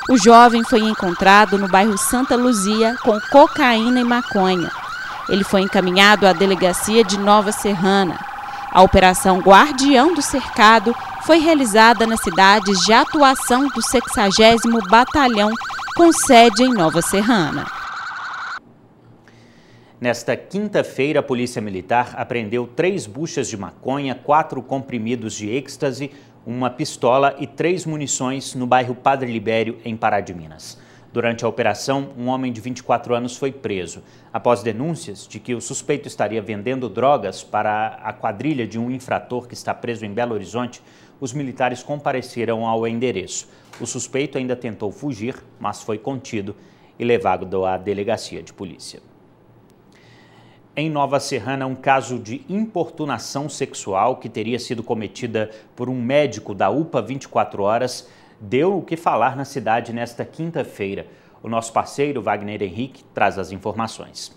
O 0.10 0.18
jovem 0.18 0.64
foi 0.64 0.80
encontrado 0.80 1.58
no 1.58 1.68
bairro 1.68 1.98
Santa 1.98 2.36
Luzia 2.36 2.96
com 3.04 3.20
cocaína 3.32 4.00
e 4.00 4.04
maconha. 4.04 4.72
Ele 5.28 5.44
foi 5.44 5.62
encaminhado 5.62 6.26
à 6.26 6.34
delegacia 6.34 7.04
de 7.04 7.18
Nova 7.18 7.52
Serrana. 7.52 8.18
A 8.72 8.82
operação 8.82 9.40
Guardião 9.40 10.14
do 10.14 10.22
Cercado 10.22 10.96
foi 11.24 11.40
realizada 11.40 12.06
nas 12.06 12.22
cidades 12.22 12.80
de 12.86 12.94
atuação 12.94 13.68
do 13.68 13.82
60 13.82 14.30
Batalhão, 14.90 15.52
com 15.96 16.12
sede 16.14 16.64
em 16.64 16.74
Nova 16.74 17.02
Serrana. 17.02 17.66
Nesta 20.00 20.38
quinta-feira, 20.38 21.22
a 21.22 21.24
Polícia 21.24 21.60
Militar 21.60 22.14
apreendeu 22.18 22.68
três 22.68 23.08
buchas 23.08 23.48
de 23.48 23.58
maconha, 23.58 24.14
quatro 24.14 24.62
comprimidos 24.62 25.34
de 25.34 25.50
êxtase, 25.50 26.12
uma 26.46 26.70
pistola 26.70 27.36
e 27.40 27.48
três 27.48 27.84
munições 27.84 28.54
no 28.54 28.68
bairro 28.68 28.94
Padre 28.94 29.32
Libério, 29.32 29.80
em 29.84 29.98
Pará 29.98 30.20
de 30.20 30.36
Minas. 30.36 30.80
Durante 31.12 31.44
a 31.44 31.48
operação, 31.48 32.12
um 32.16 32.28
homem 32.28 32.54
de 32.54 32.62
24 32.62 33.16
anos 33.16 33.38
foi 33.38 33.52
preso. 33.52 34.04
Após 34.32 34.62
denúncias 34.62 35.28
de 35.28 35.40
que 35.40 35.56
o 35.56 35.62
suspeito 35.62 36.08
estaria 36.08 36.44
vendendo 36.44 36.88
drogas 36.88 37.44
para 37.44 38.00
a 38.04 38.14
quadrilha 38.14 38.68
de 38.68 38.78
um 38.78 38.92
infrator 38.92 39.48
que 39.48 39.56
está 39.56 39.74
preso 39.74 40.06
em 40.06 40.14
Belo 40.14 40.36
Horizonte, 40.36 40.80
os 41.20 41.34
militares 41.34 41.82
compareceram 41.82 42.68
ao 42.68 42.88
endereço. 42.88 43.50
O 43.82 43.88
suspeito 43.88 44.38
ainda 44.38 44.56
tentou 44.56 44.92
fugir, 44.92 45.44
mas 45.60 45.82
foi 45.82 45.98
contido 45.98 46.56
e 47.00 47.04
levado 47.04 47.66
à 47.66 47.78
delegacia 47.78 48.44
de 48.44 48.54
polícia. 48.54 49.02
Em 50.80 50.92
Nova 50.92 51.20
Serrana, 51.20 51.66
um 51.66 51.74
caso 51.74 52.20
de 52.20 52.46
importunação 52.48 53.50
sexual 53.50 54.18
que 54.18 54.30
teria 54.30 54.60
sido 54.60 54.84
cometida 54.84 55.50
por 55.76 55.90
um 55.90 56.00
médico 56.00 56.54
da 56.54 56.70
UPA 56.70 57.02
24 57.02 57.64
Horas 57.64 58.08
deu 58.40 58.78
o 58.78 58.84
que 58.84 58.96
falar 58.96 59.36
na 59.36 59.44
cidade 59.44 59.92
nesta 59.92 60.24
quinta-feira. 60.24 61.08
O 61.42 61.50
nosso 61.50 61.74
parceiro 61.74 62.22
Wagner 62.22 62.62
Henrique 62.62 63.04
traz 63.06 63.40
as 63.40 63.52
informações. 63.52 64.37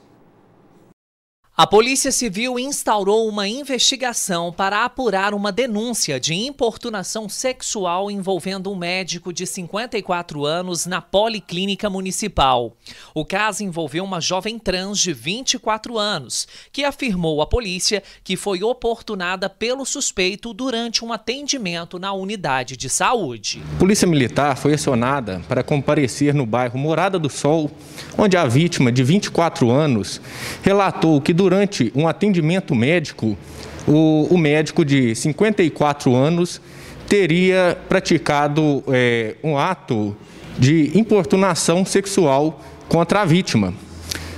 A 1.61 1.67
Polícia 1.67 2.11
Civil 2.11 2.59
instaurou 2.59 3.29
uma 3.29 3.47
investigação 3.47 4.51
para 4.51 4.83
apurar 4.83 5.35
uma 5.35 5.53
denúncia 5.53 6.19
de 6.19 6.33
importunação 6.33 7.29
sexual 7.29 8.11
envolvendo 8.11 8.73
um 8.73 8.75
médico 8.75 9.31
de 9.31 9.47
54 9.47 10.47
anos 10.47 10.87
na 10.87 11.03
Policlínica 11.03 11.91
Municipal. 11.91 12.75
O 13.15 13.27
caso 13.27 13.63
envolveu 13.63 14.03
uma 14.03 14.23
jovem 14.23 14.59
trans 14.59 15.01
de 15.01 15.13
24 15.13 15.99
anos, 15.99 16.49
que 16.73 16.83
afirmou 16.83 17.43
à 17.43 17.47
polícia 17.47 18.03
que 18.25 18.39
foi 18.39 18.63
oportunada 18.63 19.51
pelo 19.51 19.85
suspeito 19.85 20.55
durante 20.55 21.05
um 21.05 21.13
atendimento 21.13 21.99
na 21.99 22.11
unidade 22.15 22.75
de 22.75 22.89
saúde. 22.89 23.63
A 23.77 23.79
Polícia 23.79 24.09
Militar 24.09 24.57
foi 24.57 24.73
acionada 24.73 25.43
para 25.47 25.63
comparecer 25.63 26.33
no 26.33 26.47
bairro 26.47 26.79
Morada 26.79 27.19
do 27.19 27.29
Sol, 27.29 27.71
onde 28.17 28.35
a 28.35 28.47
vítima, 28.47 28.91
de 28.91 29.05
24 29.05 29.71
anos, 29.71 30.23
relatou 30.63 31.21
que 31.21 31.35
durante 31.35 31.50
durante 31.51 31.91
um 31.97 32.07
atendimento 32.07 32.77
médico, 32.77 33.37
o, 33.85 34.29
o 34.31 34.39
médico 34.39 34.85
de 34.85 35.17
54 35.17 36.15
anos 36.15 36.61
teria 37.09 37.77
praticado 37.89 38.85
é, 38.87 39.35
um 39.43 39.59
ato 39.59 40.17
de 40.57 40.97
importunação 40.97 41.85
sexual 41.85 42.61
contra 42.89 43.23
a 43.23 43.25
vítima. 43.25 43.75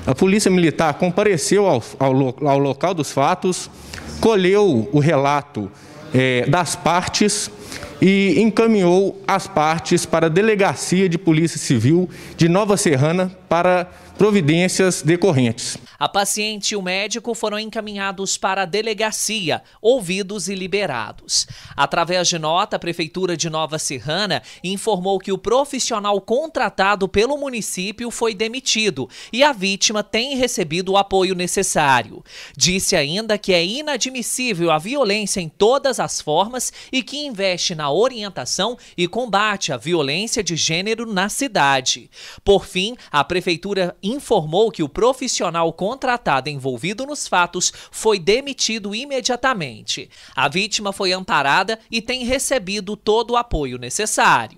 A 0.06 0.14
Polícia 0.14 0.50
Militar 0.50 0.94
compareceu 0.94 1.66
ao, 1.66 1.82
ao, 1.98 2.48
ao 2.48 2.58
local 2.58 2.94
dos 2.94 3.12
fatos, 3.12 3.68
colheu 4.18 4.88
o 4.90 4.98
relato 4.98 5.70
é, 6.14 6.46
das 6.46 6.74
partes 6.74 7.50
e 8.00 8.40
encaminhou 8.40 9.22
as 9.26 9.46
partes 9.46 10.04
para 10.04 10.26
a 10.26 10.30
Delegacia 10.30 11.08
de 11.08 11.16
Polícia 11.16 11.58
Civil 11.58 12.10
de 12.36 12.48
Nova 12.48 12.76
Serrana 12.76 13.30
para 13.48 13.88
providências 14.18 15.02
decorrentes. 15.02 15.78
A 16.02 16.08
paciente 16.08 16.72
e 16.72 16.76
o 16.76 16.82
médico 16.82 17.32
foram 17.32 17.56
encaminhados 17.60 18.36
para 18.36 18.62
a 18.62 18.64
delegacia, 18.64 19.62
ouvidos 19.80 20.48
e 20.48 20.54
liberados. 20.56 21.46
Através 21.76 22.26
de 22.26 22.40
nota, 22.40 22.74
a 22.74 22.78
Prefeitura 22.78 23.36
de 23.36 23.48
Nova 23.48 23.78
Serrana 23.78 24.42
informou 24.64 25.20
que 25.20 25.30
o 25.30 25.38
profissional 25.38 26.20
contratado 26.20 27.06
pelo 27.06 27.38
município 27.38 28.10
foi 28.10 28.34
demitido 28.34 29.08
e 29.32 29.44
a 29.44 29.52
vítima 29.52 30.02
tem 30.02 30.36
recebido 30.36 30.90
o 30.90 30.96
apoio 30.96 31.36
necessário. 31.36 32.24
Disse 32.56 32.96
ainda 32.96 33.38
que 33.38 33.52
é 33.52 33.64
inadmissível 33.64 34.72
a 34.72 34.78
violência 34.78 35.40
em 35.40 35.48
todas 35.48 36.00
as 36.00 36.20
formas 36.20 36.72
e 36.90 37.00
que 37.00 37.26
investe 37.26 37.61
investe 37.62 37.74
na 37.74 37.90
orientação 37.90 38.76
e 38.96 39.06
combate 39.06 39.72
à 39.72 39.76
violência 39.76 40.42
de 40.42 40.56
gênero 40.56 41.06
na 41.06 41.28
cidade. 41.28 42.10
Por 42.44 42.66
fim, 42.66 42.96
a 43.10 43.22
prefeitura 43.22 43.96
informou 44.02 44.70
que 44.70 44.82
o 44.82 44.88
profissional 44.88 45.72
contratado 45.72 46.48
envolvido 46.48 47.06
nos 47.06 47.28
fatos 47.28 47.72
foi 47.90 48.18
demitido 48.18 48.94
imediatamente. 48.94 50.10
A 50.34 50.48
vítima 50.48 50.92
foi 50.92 51.12
amparada 51.12 51.78
e 51.90 52.02
tem 52.02 52.24
recebido 52.24 52.96
todo 52.96 53.32
o 53.32 53.36
apoio 53.36 53.78
necessário. 53.78 54.56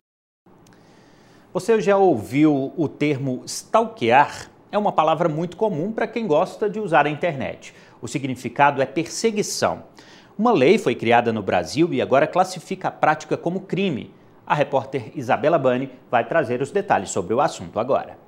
Você 1.52 1.80
já 1.80 1.96
ouviu 1.96 2.72
o 2.76 2.88
termo 2.88 3.42
stalkear? 3.46 4.50
É 4.72 4.78
uma 4.78 4.90
palavra 4.90 5.28
muito 5.28 5.56
comum 5.56 5.92
para 5.92 6.06
quem 6.06 6.26
gosta 6.26 6.68
de 6.68 6.80
usar 6.80 7.06
a 7.06 7.10
internet. 7.10 7.72
O 8.02 8.08
significado 8.08 8.82
é 8.82 8.86
perseguição. 8.86 9.84
Uma 10.36 10.52
lei 10.52 10.78
foi 10.78 10.96
criada 10.96 11.32
no 11.32 11.42
Brasil 11.42 11.94
e 11.94 12.02
agora 12.02 12.26
classifica 12.26 12.88
a 12.88 12.90
prática 12.90 13.36
como 13.36 13.60
crime. 13.60 14.10
A 14.44 14.54
repórter 14.54 15.12
Isabela 15.14 15.58
Bani 15.58 15.88
vai 16.10 16.26
trazer 16.26 16.60
os 16.60 16.72
detalhes 16.72 17.10
sobre 17.10 17.32
o 17.32 17.40
assunto 17.40 17.78
agora. 17.78 18.18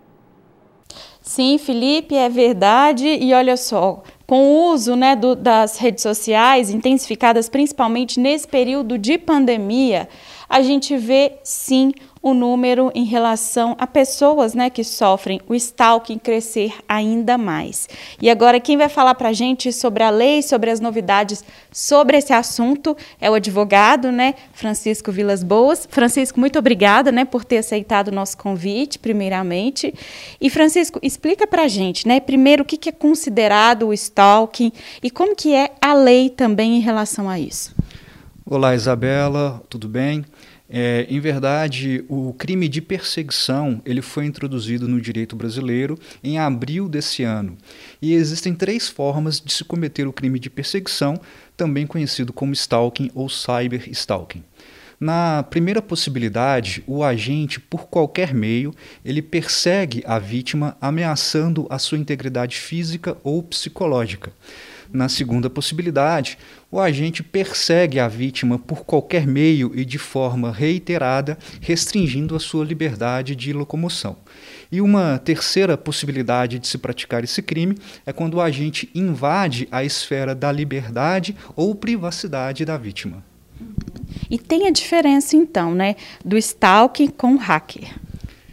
Sim, 1.20 1.58
Felipe, 1.58 2.14
é 2.14 2.28
verdade. 2.28 3.06
E 3.06 3.34
olha 3.34 3.56
só, 3.56 4.04
com 4.25 4.38
o 4.38 4.72
uso 4.72 4.94
né, 4.94 5.16
do, 5.16 5.34
das 5.34 5.76
redes 5.76 6.02
sociais, 6.02 6.70
intensificadas 6.70 7.48
principalmente 7.48 8.20
nesse 8.20 8.46
período 8.46 8.96
de 8.96 9.18
pandemia, 9.18 10.08
a 10.48 10.62
gente 10.62 10.96
vê 10.96 11.38
sim 11.42 11.92
o 12.26 12.35
número 12.35 12.90
em 12.92 13.04
relação 13.04 13.76
a 13.78 13.87
pessoas 13.87 14.52
né, 14.52 14.68
que 14.68 14.83
sofrem 14.83 15.40
o 15.47 15.54
stalking 15.54 16.18
crescer 16.18 16.75
ainda 16.88 17.38
mais. 17.38 17.88
E 18.21 18.28
agora 18.28 18.59
quem 18.59 18.76
vai 18.76 18.88
falar 18.88 19.14
para 19.14 19.28
a 19.28 19.33
gente 19.33 19.73
sobre 19.73 20.02
a 20.02 20.11
lei, 20.11 20.42
sobre 20.42 20.68
as 20.68 20.80
novidades 20.80 21.45
sobre 21.71 22.16
esse 22.16 22.33
assunto 22.33 22.97
é 23.21 23.30
o 23.30 23.35
advogado, 23.35 24.11
né, 24.11 24.35
Francisco 24.52 25.12
Vilas 25.12 25.45
Boas. 25.45 25.87
Francisco, 25.88 26.40
muito 26.40 26.59
obrigada, 26.59 27.12
né, 27.12 27.25
por 27.25 27.45
ter 27.45 27.59
aceitado 27.59 28.09
o 28.09 28.12
nosso 28.12 28.37
convite, 28.37 28.99
primeiramente. 28.99 29.95
E 30.40 30.50
Francisco, 30.50 30.99
explica 31.04 31.47
para 31.47 31.62
a 31.62 31.68
gente, 31.68 32.09
né, 32.09 32.18
primeiro 32.18 32.64
o 32.64 32.66
que, 32.66 32.76
que 32.76 32.88
é 32.88 32.92
considerado 32.92 33.87
o 33.87 33.92
stalking 33.92 34.73
e 35.00 35.12
como 35.12 35.37
que 35.37 35.54
é 35.54 35.71
a 35.80 35.95
lei 35.95 36.28
também 36.28 36.76
em 36.76 36.80
relação 36.80 37.30
a 37.30 37.38
isso. 37.38 37.73
Olá, 38.45 38.75
Isabela, 38.75 39.62
tudo 39.68 39.88
bem? 39.88 40.25
É, 40.68 41.06
em 41.08 41.20
verdade, 41.20 42.04
o 42.08 42.32
crime 42.32 42.68
de 42.68 42.80
perseguição 42.80 43.80
ele 43.85 44.02
foi 44.02 44.26
introduzido 44.26 44.88
no 44.88 45.00
direito 45.00 45.37
brasileiro 45.37 45.99
em 46.23 46.38
abril 46.38 46.88
desse 46.88 47.23
ano. 47.23 47.56
E 48.02 48.12
existem 48.12 48.54
três 48.54 48.88
formas 48.88 49.40
de 49.40 49.52
se 49.52 49.64
cometer 49.64 50.08
o 50.08 50.12
crime 50.12 50.38
de 50.38 50.50
perseguição, 50.50 51.20
também 51.56 51.87
conhecido 51.87 52.32
como 52.32 52.52
stalking 52.52 53.11
ou 53.14 53.28
cyberstalking. 53.28 54.42
Na 54.99 55.42
primeira 55.42 55.82
possibilidade, 55.82 56.82
o 56.87 57.04
agente, 57.04 57.61
por 57.61 57.87
qualquer 57.87 58.32
meio, 58.32 58.75
ele 59.04 59.20
persegue 59.20 60.02
a 60.06 60.18
vítima 60.18 60.75
ameaçando 60.80 61.66
a 61.68 61.78
sua 61.78 61.99
integridade 61.99 62.56
física 62.56 63.16
ou 63.23 63.42
psicológica. 63.42 64.32
Na 64.93 65.09
segunda 65.09 65.50
possibilidade, 65.50 66.38
o 66.71 66.81
agente 66.81 67.23
persegue 67.23 67.99
a 67.99 68.09
vítima 68.09 68.59
por 68.59 68.85
qualquer 68.85 69.26
meio 69.26 69.73
e 69.75 69.85
de 69.85 69.99
forma 69.99 70.52
reiterada, 70.52 71.38
restringindo 71.61 72.35
a 72.35 72.40
sua 72.40 72.64
liberdade 72.64 73.37
de 73.37 73.52
locomoção. 73.52 74.16
E 74.71 74.81
uma 74.81 75.19
terceira 75.19 75.76
possibilidade 75.76 76.59
de 76.59 76.66
se 76.66 76.78
praticar 76.78 77.23
esse 77.25 77.43
crime 77.43 77.76
é 78.05 78.12
quando 78.12 78.35
o 78.35 78.40
agente 78.40 78.90
invade 78.95 79.69
a 79.71 79.85
esfera 79.85 80.35
da 80.35 80.50
liberdade 80.50 81.37
ou 81.55 81.75
privacidade 81.75 82.64
da 82.64 82.76
vítima. 82.76 83.23
E 84.31 84.38
tem 84.38 84.66
a 84.66 84.71
diferença, 84.71 85.37
então, 85.37 85.75
né, 85.75 85.97
do 86.25 86.37
stalking 86.37 87.09
com 87.09 87.35
o 87.35 87.38
hacker? 87.38 87.95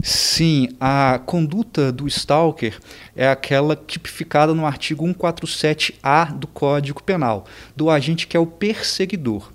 Sim, 0.05 0.67
a 0.81 1.17
conduta 1.25 1.89
do 1.89 2.05
stalker 2.09 2.77
é 3.15 3.25
aquela 3.25 3.73
tipificada 3.73 4.53
no 4.53 4.65
artigo 4.65 5.05
147-A 5.07 6.25
do 6.25 6.45
Código 6.45 7.01
Penal, 7.01 7.45
do 7.73 7.89
agente 7.89 8.27
que 8.27 8.35
é 8.35 8.39
o 8.39 8.45
perseguidor. 8.45 9.49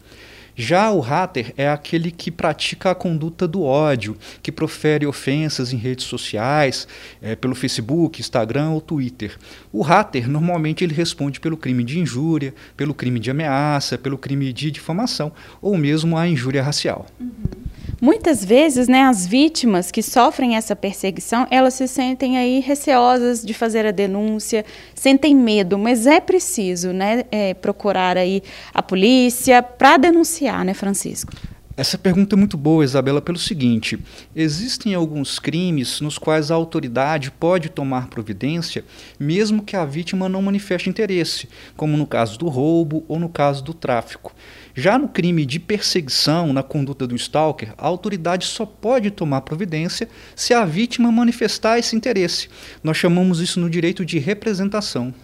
Já 0.60 0.90
o 0.90 0.98
hater 0.98 1.54
é 1.56 1.68
aquele 1.68 2.10
que 2.10 2.32
pratica 2.32 2.90
a 2.90 2.94
conduta 2.94 3.46
do 3.46 3.62
ódio, 3.62 4.16
que 4.42 4.50
profere 4.50 5.06
ofensas 5.06 5.72
em 5.72 5.76
redes 5.76 6.04
sociais, 6.04 6.88
é, 7.22 7.36
pelo 7.36 7.54
Facebook, 7.54 8.20
Instagram 8.20 8.70
ou 8.70 8.80
Twitter. 8.80 9.38
O 9.72 9.82
hater 9.82 10.28
normalmente 10.28 10.82
ele 10.82 10.92
responde 10.92 11.38
pelo 11.38 11.56
crime 11.56 11.84
de 11.84 12.00
injúria, 12.00 12.52
pelo 12.76 12.92
crime 12.92 13.20
de 13.20 13.30
ameaça, 13.30 13.96
pelo 13.96 14.18
crime 14.18 14.52
de 14.52 14.72
difamação 14.72 15.30
ou 15.62 15.78
mesmo 15.78 16.16
a 16.16 16.26
injúria 16.26 16.60
racial. 16.60 17.06
Uhum. 17.20 17.68
Muitas 18.00 18.44
vezes, 18.44 18.86
né, 18.86 19.02
as 19.02 19.26
vítimas 19.26 19.90
que 19.90 20.02
sofrem 20.02 20.54
essa 20.54 20.76
perseguição, 20.76 21.48
elas 21.50 21.74
se 21.74 21.88
sentem 21.88 22.38
aí 22.38 22.60
receosas 22.60 23.44
de 23.44 23.52
fazer 23.52 23.84
a 23.86 23.90
denúncia, 23.90 24.64
sentem 24.94 25.34
medo, 25.34 25.76
mas 25.76 26.06
é 26.06 26.20
preciso, 26.20 26.92
né, 26.92 27.24
é, 27.32 27.54
procurar 27.54 28.16
aí 28.16 28.40
a 28.72 28.80
polícia 28.82 29.60
para 29.62 29.96
denunciar, 29.96 30.47
né, 30.64 30.74
Francisco? 30.74 31.32
Essa 31.78 31.96
pergunta 31.96 32.34
é 32.34 32.36
muito 32.36 32.56
boa, 32.56 32.82
Isabela, 32.82 33.22
pelo 33.22 33.38
seguinte: 33.38 33.96
existem 34.34 34.94
alguns 34.94 35.38
crimes 35.38 36.00
nos 36.00 36.18
quais 36.18 36.50
a 36.50 36.56
autoridade 36.56 37.30
pode 37.30 37.68
tomar 37.68 38.08
providência, 38.08 38.84
mesmo 39.16 39.62
que 39.62 39.76
a 39.76 39.84
vítima 39.84 40.28
não 40.28 40.42
manifeste 40.42 40.90
interesse, 40.90 41.48
como 41.76 41.96
no 41.96 42.04
caso 42.04 42.36
do 42.36 42.48
roubo 42.48 43.04
ou 43.06 43.20
no 43.20 43.28
caso 43.28 43.62
do 43.62 43.72
tráfico. 43.72 44.34
Já 44.74 44.98
no 44.98 45.06
crime 45.06 45.46
de 45.46 45.60
perseguição, 45.60 46.52
na 46.52 46.64
conduta 46.64 47.06
do 47.06 47.14
stalker, 47.14 47.72
a 47.78 47.86
autoridade 47.86 48.46
só 48.46 48.66
pode 48.66 49.12
tomar 49.12 49.42
providência 49.42 50.08
se 50.34 50.52
a 50.52 50.64
vítima 50.64 51.12
manifestar 51.12 51.78
esse 51.78 51.94
interesse. 51.94 52.48
Nós 52.82 52.96
chamamos 52.96 53.38
isso 53.38 53.60
no 53.60 53.70
direito 53.70 54.04
de 54.04 54.18
representação. 54.18 55.14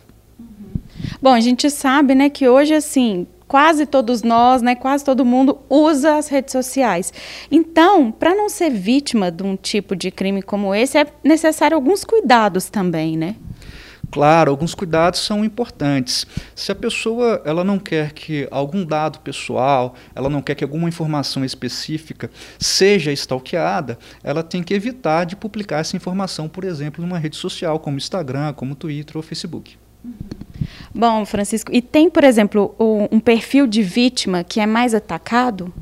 Bom, 1.21 1.33
a 1.33 1.41
gente 1.41 1.69
sabe, 1.69 2.15
né, 2.15 2.31
que 2.31 2.49
hoje 2.49 2.75
assim, 2.75 3.27
quase 3.55 3.87
todos 3.87 4.25
nós, 4.25 4.63
né, 4.63 4.75
quase 4.75 5.05
todo 5.05 5.25
mundo 5.25 5.61
usa 5.71 6.17
as 6.17 6.27
redes 6.27 6.51
sociais. 6.51 7.13
Então, 7.49 8.11
para 8.11 8.35
não 8.35 8.49
ser 8.49 8.69
vítima 8.69 9.31
de 9.31 9.45
um 9.45 9.55
tipo 9.55 9.95
de 9.95 10.11
crime 10.11 10.43
como 10.43 10.75
esse, 10.75 10.99
é 10.99 11.07
necessário 11.23 11.77
alguns 11.77 12.03
cuidados 12.03 12.69
também, 12.69 13.17
né? 13.17 13.37
Claro, 14.11 14.51
alguns 14.51 14.75
cuidados 14.75 15.21
são 15.21 15.45
importantes. 15.45 16.27
Se 16.53 16.73
a 16.73 16.75
pessoa 16.75 17.43
ela 17.45 17.63
não 17.63 17.79
quer 17.79 18.11
que 18.11 18.49
algum 18.51 18.85
dado 18.85 19.21
pessoal, 19.21 19.95
ela 20.17 20.29
não 20.29 20.43
quer 20.43 20.57
que 20.57 20.65
alguma 20.65 20.89
informação 20.89 21.45
específica 21.45 22.29
seja 22.59 23.13
stalkeada, 23.13 23.97
ela 24.25 24.43
tem 24.43 24.65
que 24.65 24.75
evitar 24.75 25.27
de 25.27 25.37
publicar 25.37 25.79
essa 25.79 25.97
informação, 25.97 26.49
por 26.49 26.65
exemplo, 26.65 27.01
numa 27.07 27.19
rede 27.19 27.37
social 27.37 27.79
como 27.79 27.99
Instagram, 27.99 28.53
como 28.53 28.75
Twitter 28.75 29.17
ou 29.17 29.23
Facebook. 29.23 29.79
Bom, 30.95 31.25
Francisco, 31.25 31.71
e 31.73 31.83
tem, 31.83 32.09
por 32.09 32.25
exemplo, 32.25 32.75
um 33.11 33.21
perfil 33.21 33.67
de 33.67 33.83
vítima 33.83 34.45
que 34.45 34.61
é 34.61 34.67
mais 34.67 34.95
atacado? 34.95 35.73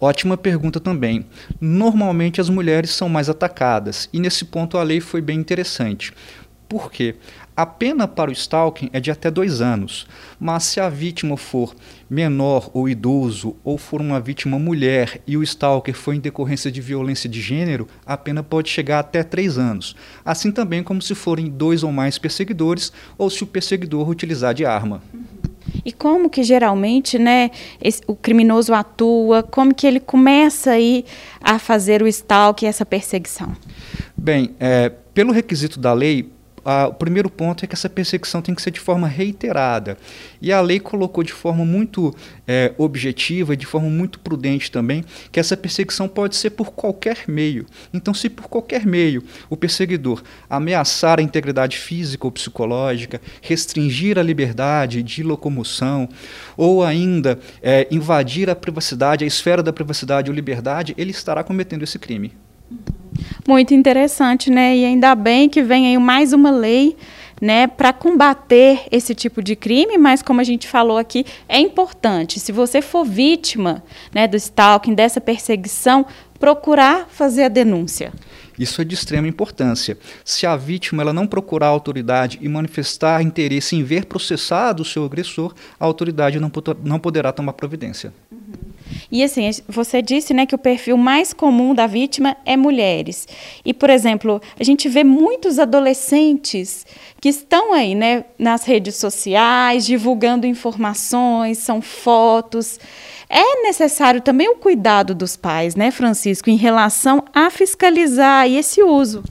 Ótima 0.00 0.36
pergunta 0.36 0.78
também. 0.78 1.24
Normalmente 1.60 2.40
as 2.40 2.50
mulheres 2.50 2.90
são 2.90 3.08
mais 3.08 3.28
atacadas, 3.28 4.08
e 4.12 4.20
nesse 4.20 4.44
ponto 4.44 4.76
a 4.76 4.82
lei 4.82 5.00
foi 5.00 5.20
bem 5.20 5.38
interessante. 5.38 6.12
Por 6.68 6.90
quê? 6.90 7.14
A 7.56 7.64
pena 7.64 8.08
para 8.08 8.30
o 8.30 8.32
stalking 8.32 8.90
é 8.92 8.98
de 8.98 9.12
até 9.12 9.30
dois 9.30 9.60
anos, 9.60 10.08
mas 10.40 10.64
se 10.64 10.80
a 10.80 10.88
vítima 10.88 11.36
for 11.36 11.72
menor 12.10 12.68
ou 12.74 12.88
idoso, 12.88 13.54
ou 13.62 13.78
for 13.78 14.00
uma 14.00 14.18
vítima 14.18 14.58
mulher 14.58 15.20
e 15.24 15.36
o 15.36 15.42
stalker 15.44 15.94
for 15.94 16.12
em 16.14 16.18
decorrência 16.18 16.68
de 16.68 16.80
violência 16.80 17.30
de 17.30 17.40
gênero, 17.40 17.86
a 18.04 18.16
pena 18.16 18.42
pode 18.42 18.70
chegar 18.70 18.98
até 18.98 19.22
três 19.22 19.56
anos. 19.56 19.94
Assim 20.24 20.50
também 20.50 20.82
como 20.82 21.00
se 21.00 21.14
forem 21.14 21.48
dois 21.48 21.84
ou 21.84 21.92
mais 21.92 22.18
perseguidores, 22.18 22.92
ou 23.16 23.30
se 23.30 23.44
o 23.44 23.46
perseguidor 23.46 24.08
utilizar 24.08 24.52
de 24.52 24.66
arma. 24.66 25.00
E 25.84 25.92
como 25.92 26.28
que 26.28 26.42
geralmente 26.42 27.20
né, 27.20 27.52
esse, 27.80 28.02
o 28.08 28.16
criminoso 28.16 28.74
atua, 28.74 29.44
como 29.44 29.72
que 29.72 29.86
ele 29.86 30.00
começa 30.00 30.72
aí 30.72 31.04
a 31.40 31.60
fazer 31.60 32.02
o 32.02 32.08
stalking, 32.08 32.66
essa 32.66 32.84
perseguição? 32.84 33.54
Bem, 34.16 34.56
é, 34.58 34.88
pelo 34.88 35.32
requisito 35.32 35.78
da 35.78 35.92
lei, 35.92 36.33
o 36.64 36.94
primeiro 36.94 37.28
ponto 37.28 37.64
é 37.64 37.68
que 37.68 37.74
essa 37.74 37.88
perseguição 37.88 38.40
tem 38.40 38.54
que 38.54 38.62
ser 38.62 38.70
de 38.70 38.80
forma 38.80 39.06
reiterada. 39.06 39.98
E 40.40 40.52
a 40.52 40.60
lei 40.60 40.80
colocou 40.80 41.22
de 41.22 41.32
forma 41.32 41.64
muito 41.64 42.14
é, 42.46 42.72
objetiva, 42.78 43.56
de 43.56 43.66
forma 43.66 43.90
muito 43.90 44.18
prudente 44.18 44.70
também, 44.70 45.04
que 45.30 45.38
essa 45.38 45.56
perseguição 45.56 46.08
pode 46.08 46.36
ser 46.36 46.50
por 46.50 46.72
qualquer 46.72 47.24
meio. 47.28 47.66
Então, 47.92 48.14
se 48.14 48.28
por 48.28 48.48
qualquer 48.48 48.86
meio 48.86 49.22
o 49.50 49.56
perseguidor 49.56 50.22
ameaçar 50.48 51.18
a 51.18 51.22
integridade 51.22 51.76
física 51.76 52.26
ou 52.26 52.32
psicológica, 52.32 53.20
restringir 53.42 54.18
a 54.18 54.22
liberdade 54.22 55.02
de 55.02 55.22
locomoção, 55.22 56.08
ou 56.56 56.82
ainda 56.82 57.38
é, 57.62 57.86
invadir 57.90 58.48
a 58.48 58.56
privacidade, 58.56 59.24
a 59.24 59.26
esfera 59.26 59.62
da 59.62 59.72
privacidade 59.72 60.30
ou 60.30 60.34
liberdade, 60.34 60.94
ele 60.96 61.10
estará 61.10 61.44
cometendo 61.44 61.82
esse 61.82 61.98
crime. 61.98 62.43
Muito 63.46 63.74
interessante, 63.74 64.50
né? 64.50 64.76
E 64.76 64.84
ainda 64.84 65.14
bem 65.14 65.48
que 65.48 65.62
vem 65.62 65.86
aí 65.86 65.98
mais 65.98 66.32
uma 66.32 66.50
lei 66.50 66.96
né, 67.40 67.66
para 67.66 67.92
combater 67.92 68.86
esse 68.90 69.14
tipo 69.14 69.42
de 69.42 69.54
crime, 69.54 69.98
mas 69.98 70.22
como 70.22 70.40
a 70.40 70.44
gente 70.44 70.66
falou 70.66 70.96
aqui, 70.96 71.26
é 71.48 71.58
importante, 71.58 72.40
se 72.40 72.52
você 72.52 72.80
for 72.80 73.04
vítima 73.04 73.82
né, 74.14 74.26
do 74.26 74.36
stalking, 74.36 74.94
dessa 74.94 75.20
perseguição, 75.20 76.06
procurar 76.38 77.06
fazer 77.10 77.44
a 77.44 77.48
denúncia. 77.48 78.12
Isso 78.58 78.80
é 78.80 78.84
de 78.84 78.94
extrema 78.94 79.26
importância. 79.26 79.98
Se 80.24 80.46
a 80.46 80.56
vítima 80.56 81.02
ela 81.02 81.12
não 81.12 81.26
procurar 81.26 81.66
a 81.66 81.70
autoridade 81.70 82.38
e 82.40 82.48
manifestar 82.48 83.20
interesse 83.20 83.74
em 83.74 83.82
ver 83.82 84.06
processado 84.06 84.82
o 84.82 84.86
seu 84.86 85.04
agressor, 85.04 85.54
a 85.78 85.84
autoridade 85.84 86.38
não, 86.38 86.52
não 86.84 86.98
poderá 86.98 87.32
tomar 87.32 87.54
providência. 87.54 88.12
E 89.10 89.22
assim, 89.22 89.50
você 89.68 90.02
disse 90.02 90.34
né, 90.34 90.46
que 90.46 90.54
o 90.54 90.58
perfil 90.58 90.96
mais 90.96 91.32
comum 91.32 91.74
da 91.74 91.86
vítima 91.86 92.36
é 92.44 92.56
mulheres. 92.56 93.26
E, 93.64 93.72
por 93.72 93.90
exemplo, 93.90 94.40
a 94.58 94.64
gente 94.64 94.88
vê 94.88 95.04
muitos 95.04 95.58
adolescentes 95.58 96.86
que 97.20 97.28
estão 97.28 97.72
aí 97.72 97.94
né, 97.94 98.24
nas 98.38 98.64
redes 98.64 98.96
sociais, 98.96 99.86
divulgando 99.86 100.46
informações, 100.46 101.58
são 101.58 101.80
fotos. 101.80 102.78
É 103.28 103.62
necessário 103.62 104.20
também 104.20 104.48
o 104.48 104.56
cuidado 104.56 105.14
dos 105.14 105.36
pais, 105.36 105.74
né, 105.74 105.90
Francisco, 105.90 106.50
em 106.50 106.56
relação 106.56 107.24
a 107.32 107.50
fiscalizar 107.50 108.48
esse 108.50 108.82
uso. 108.82 109.22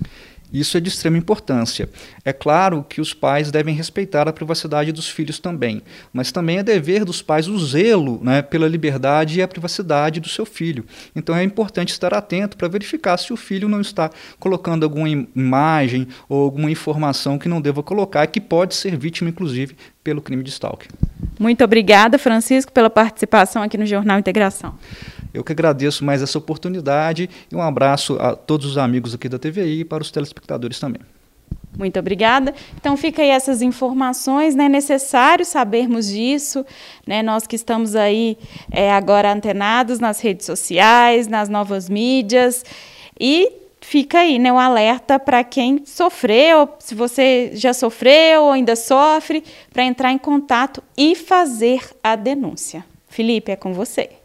Isso 0.54 0.78
é 0.78 0.80
de 0.80 0.90
extrema 0.90 1.18
importância. 1.18 1.90
É 2.24 2.32
claro 2.32 2.86
que 2.88 3.02
os 3.02 3.14
pais 3.14 3.50
devem 3.50 3.74
respeitar 3.74 4.28
a 4.28 4.34
privacidade 4.34 4.92
dos 4.92 5.10
filhos 5.10 5.40
também, 5.40 5.82
mas 6.14 6.32
também 6.32 6.60
é 6.60 6.64
dever 6.64 7.04
dos 7.04 7.22
pais 7.22 7.48
o 7.48 7.58
zelo 7.58 8.20
né, 8.24 8.42
pela 8.42 8.68
liberdade 8.68 9.40
e 9.40 9.42
a 9.42 9.48
privacidade 9.48 10.20
do 10.20 10.30
seu 10.30 10.46
filho. 10.46 10.86
Então 11.16 11.36
é 11.36 11.44
importante 11.44 11.90
estar 11.90 12.14
atento 12.14 12.56
para 12.56 12.68
verificar 12.68 13.18
se 13.18 13.34
o 13.34 13.38
filho 13.38 13.68
não 13.68 13.82
está 13.82 14.12
colocando 14.40 14.84
alguma 14.84 15.10
imagem 15.10 16.08
ou 16.30 16.44
alguma 16.44 16.70
informação 16.70 17.40
que 17.40 17.50
não 17.50 17.60
deva 17.60 17.82
colocar, 17.82 18.28
que 18.28 18.40
pode 18.40 18.76
ser 18.76 18.96
vítima, 18.96 19.30
inclusive, 19.30 19.76
pelo 20.04 20.22
crime 20.22 20.44
de 20.44 20.50
stalking. 20.50 20.90
Muito 21.40 21.64
obrigada, 21.64 22.20
Francisco, 22.20 22.72
pela 22.72 22.90
participação 22.90 23.64
aqui 23.64 23.78
no 23.78 23.86
Jornal 23.86 24.20
Integração. 24.20 24.76
Eu 25.34 25.44
que 25.44 25.52
agradeço 25.52 26.06
mais 26.06 26.22
essa 26.22 26.38
oportunidade 26.38 27.30
e 27.52 27.56
um 27.56 27.62
abraço 27.62 28.18
a 28.20 28.36
todos 28.36 28.68
os 28.68 28.78
amigos 28.78 29.14
aqui 29.14 29.28
da 29.28 29.40
TVI 29.40 29.80
e 29.80 29.86
para 29.86 30.04
os 30.04 30.12
telespectadores 30.12 30.80
também. 30.80 31.02
Muito 31.78 31.98
obrigada. 32.00 32.54
Então 32.80 32.96
fica 32.96 33.22
aí 33.22 33.30
essas 33.30 33.62
informações, 33.62 34.54
né? 34.54 34.66
É 34.66 34.70
necessário 34.70 35.44
sabermos 35.44 36.08
disso, 36.08 36.64
né? 37.06 37.24
Nós 37.24 37.48
que 37.48 37.56
estamos 37.56 37.96
aí 37.96 38.38
é, 38.72 38.92
agora 38.92 39.34
antenados 39.34 40.00
nas 40.00 40.20
redes 40.20 40.46
sociais, 40.46 41.28
nas 41.28 41.50
novas 41.50 41.90
mídias 41.90 42.64
e 43.20 43.52
fica 43.82 44.20
aí, 44.20 44.40
né, 44.40 44.52
o 44.52 44.58
alerta 44.58 45.20
para 45.20 45.44
quem 45.44 45.86
sofreu, 45.86 46.70
se 46.80 46.96
você 46.96 47.52
já 47.54 47.74
sofreu 47.74 48.44
ou 48.44 48.52
ainda 48.52 48.76
sofre, 48.76 49.44
para 49.72 49.84
entrar 49.84 50.12
em 50.12 50.18
contato 50.18 50.82
e 50.98 51.16
fazer 51.16 51.90
a 52.02 52.16
denúncia. 52.16 52.86
Felipe, 53.10 53.52
é 53.52 53.56
com 53.56 53.74
você. 53.74 54.23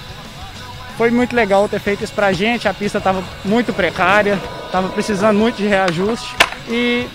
foi 0.97 1.11
muito 1.11 1.35
legal 1.35 1.69
ter 1.69 1.79
feito 1.79 2.03
isso 2.03 2.13
para 2.13 2.27
a 2.27 2.33
gente, 2.33 2.67
a 2.67 2.75
pista 2.75 2.99
estava 2.99 3.23
muito 3.45 3.73
precária, 3.73 4.39
estava 4.67 4.89
precisando 4.89 5.39
muito 5.39 5.57
de 5.57 5.67
reajuste. 5.67 6.35
E 6.69 7.07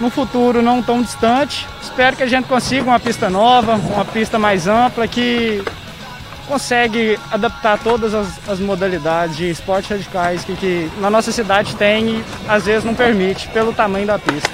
no 0.00 0.10
futuro 0.10 0.60
não 0.60 0.82
tão 0.82 1.00
distante, 1.00 1.66
espero 1.80 2.16
que 2.16 2.22
a 2.22 2.26
gente 2.26 2.46
consiga 2.46 2.82
uma 2.82 2.98
pista 2.98 3.30
nova, 3.30 3.74
uma 3.76 4.04
pista 4.04 4.38
mais 4.38 4.66
ampla, 4.66 5.06
que 5.06 5.62
consegue 6.46 7.18
adaptar 7.30 7.78
todas 7.78 8.14
as, 8.14 8.48
as 8.48 8.60
modalidades 8.60 9.36
de 9.36 9.50
esportes 9.50 9.90
radicais 9.90 10.44
que, 10.44 10.54
que 10.56 10.90
na 11.00 11.10
nossa 11.10 11.32
cidade 11.32 11.74
tem 11.76 12.08
e 12.08 12.24
às 12.48 12.64
vezes 12.64 12.84
não 12.84 12.94
permite 12.94 13.48
pelo 13.48 13.72
tamanho 13.72 14.06
da 14.06 14.18
pista. 14.18 14.50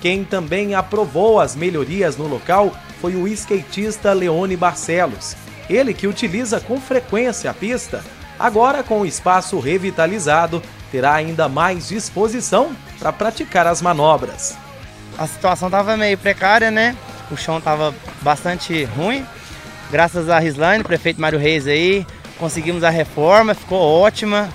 Quem 0.00 0.24
também 0.24 0.74
aprovou 0.74 1.40
as 1.40 1.54
melhorias 1.54 2.16
no 2.16 2.26
local 2.26 2.72
foi 3.00 3.14
o 3.14 3.26
skatista 3.28 4.12
Leone 4.12 4.56
Barcelos. 4.56 5.36
Ele 5.70 5.94
que 5.94 6.06
utiliza 6.06 6.60
com 6.60 6.80
frequência 6.80 7.50
a 7.50 7.54
pista, 7.54 8.02
agora 8.38 8.82
com 8.82 9.00
o 9.00 9.06
espaço 9.06 9.58
revitalizado, 9.60 10.62
terá 10.90 11.14
ainda 11.14 11.48
mais 11.48 11.88
disposição 11.88 12.76
para 12.98 13.12
praticar 13.12 13.66
as 13.66 13.80
manobras. 13.80 14.56
A 15.16 15.26
situação 15.26 15.68
estava 15.68 15.96
meio 15.96 16.18
precária, 16.18 16.70
né? 16.70 16.96
O 17.30 17.36
chão 17.36 17.58
estava 17.58 17.94
bastante 18.20 18.84
ruim, 18.84 19.24
Graças 19.92 20.30
a 20.30 20.38
Rislane, 20.38 20.82
prefeito 20.82 21.20
Mário 21.20 21.38
Reis 21.38 21.66
aí, 21.66 22.06
conseguimos 22.38 22.82
a 22.82 22.88
reforma, 22.88 23.52
ficou 23.52 23.78
ótima. 23.78 24.48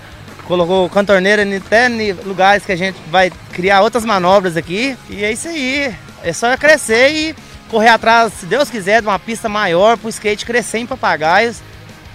Colocou 0.48 0.90
cantorneira 0.90 1.44
até 1.58 1.88
em 1.88 2.12
lugares 2.12 2.66
que 2.66 2.72
a 2.72 2.76
gente 2.76 2.98
vai 3.12 3.32
criar 3.52 3.82
outras 3.82 4.04
manobras 4.04 4.58
aqui. 4.58 4.98
E 5.08 5.24
é 5.24 5.32
isso 5.32 5.48
aí. 5.48 5.94
É 6.24 6.34
só 6.34 6.58
crescer 6.58 7.12
e 7.12 7.36
correr 7.70 7.90
atrás, 7.90 8.34
se 8.34 8.48
Deus 8.48 8.68
quiser, 8.68 9.02
de 9.02 9.08
uma 9.08 9.20
pista 9.20 9.48
maior 9.48 9.96
para 9.96 10.08
o 10.08 10.10
skate 10.10 10.44
crescer 10.44 10.80
em 10.80 10.88
Papagaios, 10.88 11.62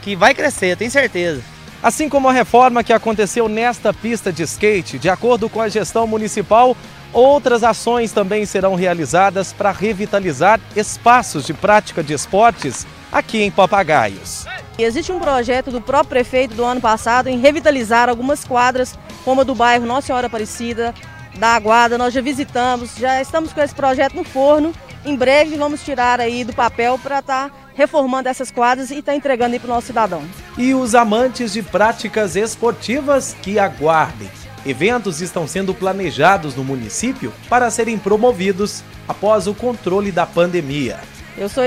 que 0.01 0.17
vai 0.17 0.35
crescer, 0.35 0.73
eu 0.73 0.77
tenho 0.77 0.91
certeza. 0.91 1.43
Assim 1.81 2.09
como 2.09 2.29
a 2.29 2.33
reforma 2.33 2.83
que 2.83 2.93
aconteceu 2.93 3.49
nesta 3.49 3.95
pista 3.95 4.33
de 4.33 4.43
skate, 4.43 4.99
de 4.99 5.09
acordo 5.09 5.49
com 5.49 5.61
a 5.61 5.69
gestão 5.69 6.09
municipal, 6.09 6.77
outras 7.13 7.63
ações 7.63 8.11
também 8.11 8.45
serão 8.47 8.75
realizadas 8.75 9.53
para 9.53 9.71
revitalizar 9.71 10.59
espaços 10.75 11.47
de 11.47 11.55
prática 11.55 12.03
de 12.03 12.15
esportes 12.15 12.85
aqui 13.13 13.43
em 13.43 13.51
Papagaios. 13.51 14.47
Existe 14.79 15.13
um 15.13 15.21
projeto 15.21 15.71
do 15.71 15.81
próprio 15.81 16.09
prefeito 16.09 16.55
do 16.55 16.65
ano 16.65 16.81
passado 16.81 17.29
em 17.29 17.39
revitalizar 17.39 18.09
algumas 18.09 18.43
quadras, 18.43 18.99
como 19.25 19.43
a 19.43 19.45
do 19.45 19.55
bairro 19.55 19.85
Nossa 19.85 20.07
Senhora 20.09 20.27
Aparecida, 20.27 20.95
da 21.39 21.49
Aguada, 21.55 21.99
nós 21.99 22.13
já 22.13 22.21
visitamos, 22.21 22.97
já 22.97 23.21
estamos 23.21 23.53
com 23.53 23.61
esse 23.61 23.75
projeto 23.75 24.15
no 24.15 24.25
forno. 24.25 24.73
Em 25.05 25.17
breve 25.17 25.57
vamos 25.57 25.85
tirar 25.85 26.21
aí 26.21 26.45
do 26.45 26.53
papel 26.53 26.99
para 26.99 27.19
estar 27.19 27.51
tá 27.51 27.55
reformando 27.75 28.29
essas 28.29 28.51
quadras 28.51 28.91
e 28.91 28.99
estar 28.99 29.13
tá 29.13 29.17
entregando 29.17 29.55
aí 29.55 29.59
para 29.59 29.71
o 29.71 29.75
nosso 29.75 29.89
cidadão. 29.89 30.23
E 30.57 30.75
os 30.75 30.95
amantes 30.95 31.53
de 31.53 31.63
práticas 31.63 32.37
esportivas 32.37 33.37
que 33.43 33.59
aguardem. 33.59 34.31
Eventos 34.65 35.21
estão 35.21 35.47
sendo 35.49 35.75
planejados 35.75 36.55
no 36.55 36.63
município 36.63 37.33
para 37.49 37.69
serem 37.71 37.99
promovidos 37.99 38.85
após 39.09 39.49
o 39.49 39.55
controle 39.55 40.13
da 40.13 40.25
pandemia. 40.25 41.01
Eu 41.37 41.49
sou 41.49 41.65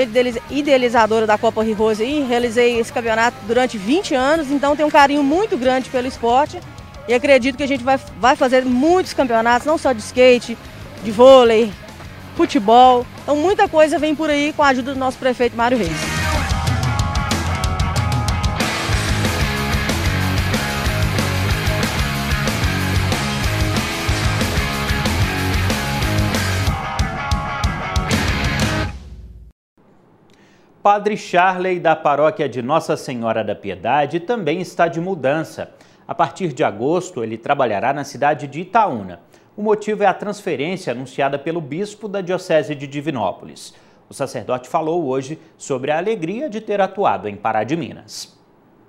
idealizadora 0.51 1.25
da 1.25 1.38
Copa 1.38 1.63
Rio 1.63 1.75
Rose 1.75 2.04
e 2.04 2.21
realizei 2.21 2.80
esse 2.80 2.93
campeonato 2.93 3.38
durante 3.47 3.78
20 3.78 4.13
anos, 4.13 4.51
então 4.51 4.75
tenho 4.75 4.88
um 4.88 4.91
carinho 4.91 5.23
muito 5.23 5.58
grande 5.58 5.89
pelo 5.89 6.08
esporte 6.08 6.60
e 7.08 7.13
acredito 7.13 7.58
que 7.58 7.63
a 7.63 7.67
gente 7.67 7.84
vai, 7.84 7.99
vai 8.19 8.36
fazer 8.36 8.63
muitos 8.63 9.13
campeonatos, 9.13 9.65
não 9.65 9.78
só 9.78 9.91
de 9.91 10.01
skate, 10.01 10.58
de 11.04 11.12
vôlei, 11.12 11.71
futebol. 12.36 13.06
Então 13.23 13.36
muita 13.36 13.67
coisa 13.67 13.97
vem 13.97 14.15
por 14.15 14.30
aí 14.30 14.54
com 14.54 14.62
a 14.62 14.67
ajuda 14.67 14.93
do 14.93 14.99
nosso 14.99 15.17
prefeito 15.17 15.58
Mário 15.58 15.78
Reis. 15.78 16.14
Padre 30.86 31.17
Charley, 31.17 31.80
da 31.80 31.95
paróquia 31.95 32.48
de 32.48 32.62
Nossa 32.62 32.95
Senhora 32.95 33.43
da 33.43 33.56
Piedade, 33.56 34.19
também 34.19 34.62
está 34.62 34.88
de 34.88 35.02
mudança. 35.02 35.71
A 36.08 36.13
partir 36.13 36.54
de 36.54 36.63
agosto, 36.63 37.24
ele 37.24 37.39
trabalhará 37.39 37.91
na 37.91 38.04
cidade 38.04 38.45
de 38.45 38.62
Itaúna. 38.62 39.19
O 39.58 39.63
motivo 39.63 40.04
é 40.04 40.06
a 40.06 40.13
transferência 40.13 40.93
anunciada 40.93 41.39
pelo 41.39 41.60
bispo 41.60 42.08
da 42.08 42.21
Diocese 42.21 42.76
de 42.76 42.86
Divinópolis. 42.86 43.74
O 44.08 44.13
sacerdote 44.13 44.69
falou 44.69 45.08
hoje 45.08 45.39
sobre 45.58 45.89
a 45.89 45.98
alegria 45.98 46.48
de 46.48 46.62
ter 46.62 46.80
atuado 46.80 47.28
em 47.28 47.36
Pará 47.36 47.63
de 47.63 47.76
Minas. 47.76 48.38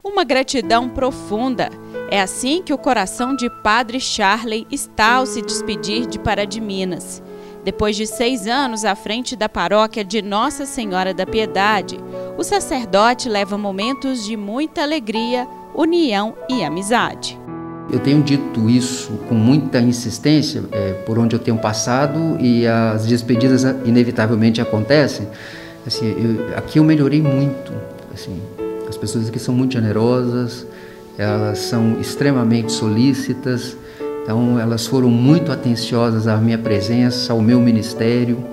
Uma 0.05 0.23
gratidão 0.23 0.91
profunda. 0.91 1.71
É 2.11 2.21
assim 2.21 2.63
que 2.63 2.75
o 2.75 2.79
coração 2.79 3.35
de 3.35 3.49
Padre 3.63 4.01
Charley 4.01 4.67
está 4.71 5.15
ao 5.15 5.25
se 5.25 5.41
despedir 5.41 6.05
de 6.05 6.19
Pará 6.19 6.45
de 6.45 6.61
Minas. 6.61 7.23
Depois 7.67 7.97
de 7.97 8.07
seis 8.07 8.47
anos 8.47 8.85
à 8.85 8.95
frente 8.95 9.35
da 9.35 9.49
paróquia 9.49 10.05
de 10.05 10.23
Nossa 10.23 10.65
Senhora 10.65 11.13
da 11.13 11.27
Piedade, 11.27 11.99
o 12.39 12.45
sacerdote 12.45 13.29
leva 13.29 13.59
momentos 13.59 14.25
de 14.25 14.37
muita 14.37 14.83
alegria, 14.83 15.49
união 15.75 16.33
e 16.49 16.63
amizade. 16.63 17.37
Eu 17.91 17.99
tenho 17.99 18.23
dito 18.23 18.71
isso 18.71 19.15
com 19.29 19.35
muita 19.35 19.81
insistência 19.81 20.63
é, 20.71 20.93
por 20.93 21.19
onde 21.19 21.35
eu 21.35 21.41
tenho 21.41 21.59
passado 21.59 22.39
e 22.39 22.65
as 22.69 23.05
despedidas 23.05 23.65
inevitavelmente 23.85 24.61
acontecem. 24.61 25.27
Assim, 25.85 26.07
eu, 26.07 26.57
aqui 26.57 26.79
eu 26.79 26.85
melhorei 26.85 27.21
muito. 27.21 27.73
Assim, 28.15 28.41
as 28.89 28.97
pessoas 28.97 29.29
aqui 29.29 29.41
são 29.41 29.53
muito 29.53 29.73
generosas, 29.73 30.65
elas 31.19 31.59
são 31.59 32.01
extremamente 32.01 32.71
solícitas, 32.71 33.77
então, 34.27 34.59
elas 34.59 34.89
foram 34.89 35.09
muito 35.09 35.53
atenciosas 35.53 36.27
à 36.27 36.37
minha 36.39 36.59
presença, 36.59 37.33
ao 37.33 37.41
meu 37.41 37.61
ministério. 37.61 38.45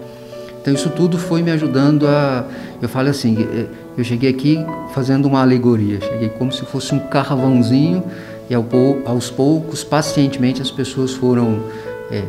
Então, 0.61 0.71
isso 0.71 0.87
tudo 0.91 1.17
foi 1.17 1.41
me 1.41 1.49
ajudando 1.49 2.07
a. 2.07 2.45
Eu 2.79 2.87
falo 2.87 3.09
assim: 3.09 3.47
eh, 3.51 3.65
eu 3.97 4.03
cheguei 4.03 4.29
aqui 4.29 4.63
fazendo 4.93 5.25
uma 5.27 5.41
alegoria, 5.41 5.99
cheguei 5.99 6.29
como 6.29 6.51
se 6.51 6.63
fosse 6.63 6.93
um 6.93 6.99
carvãozinho, 6.99 8.03
e 8.47 8.53
aos 8.53 9.31
poucos, 9.31 9.83
pacientemente, 9.83 10.61
as 10.61 10.69
pessoas 10.69 11.11
foram 11.11 11.63
é, 12.11 12.21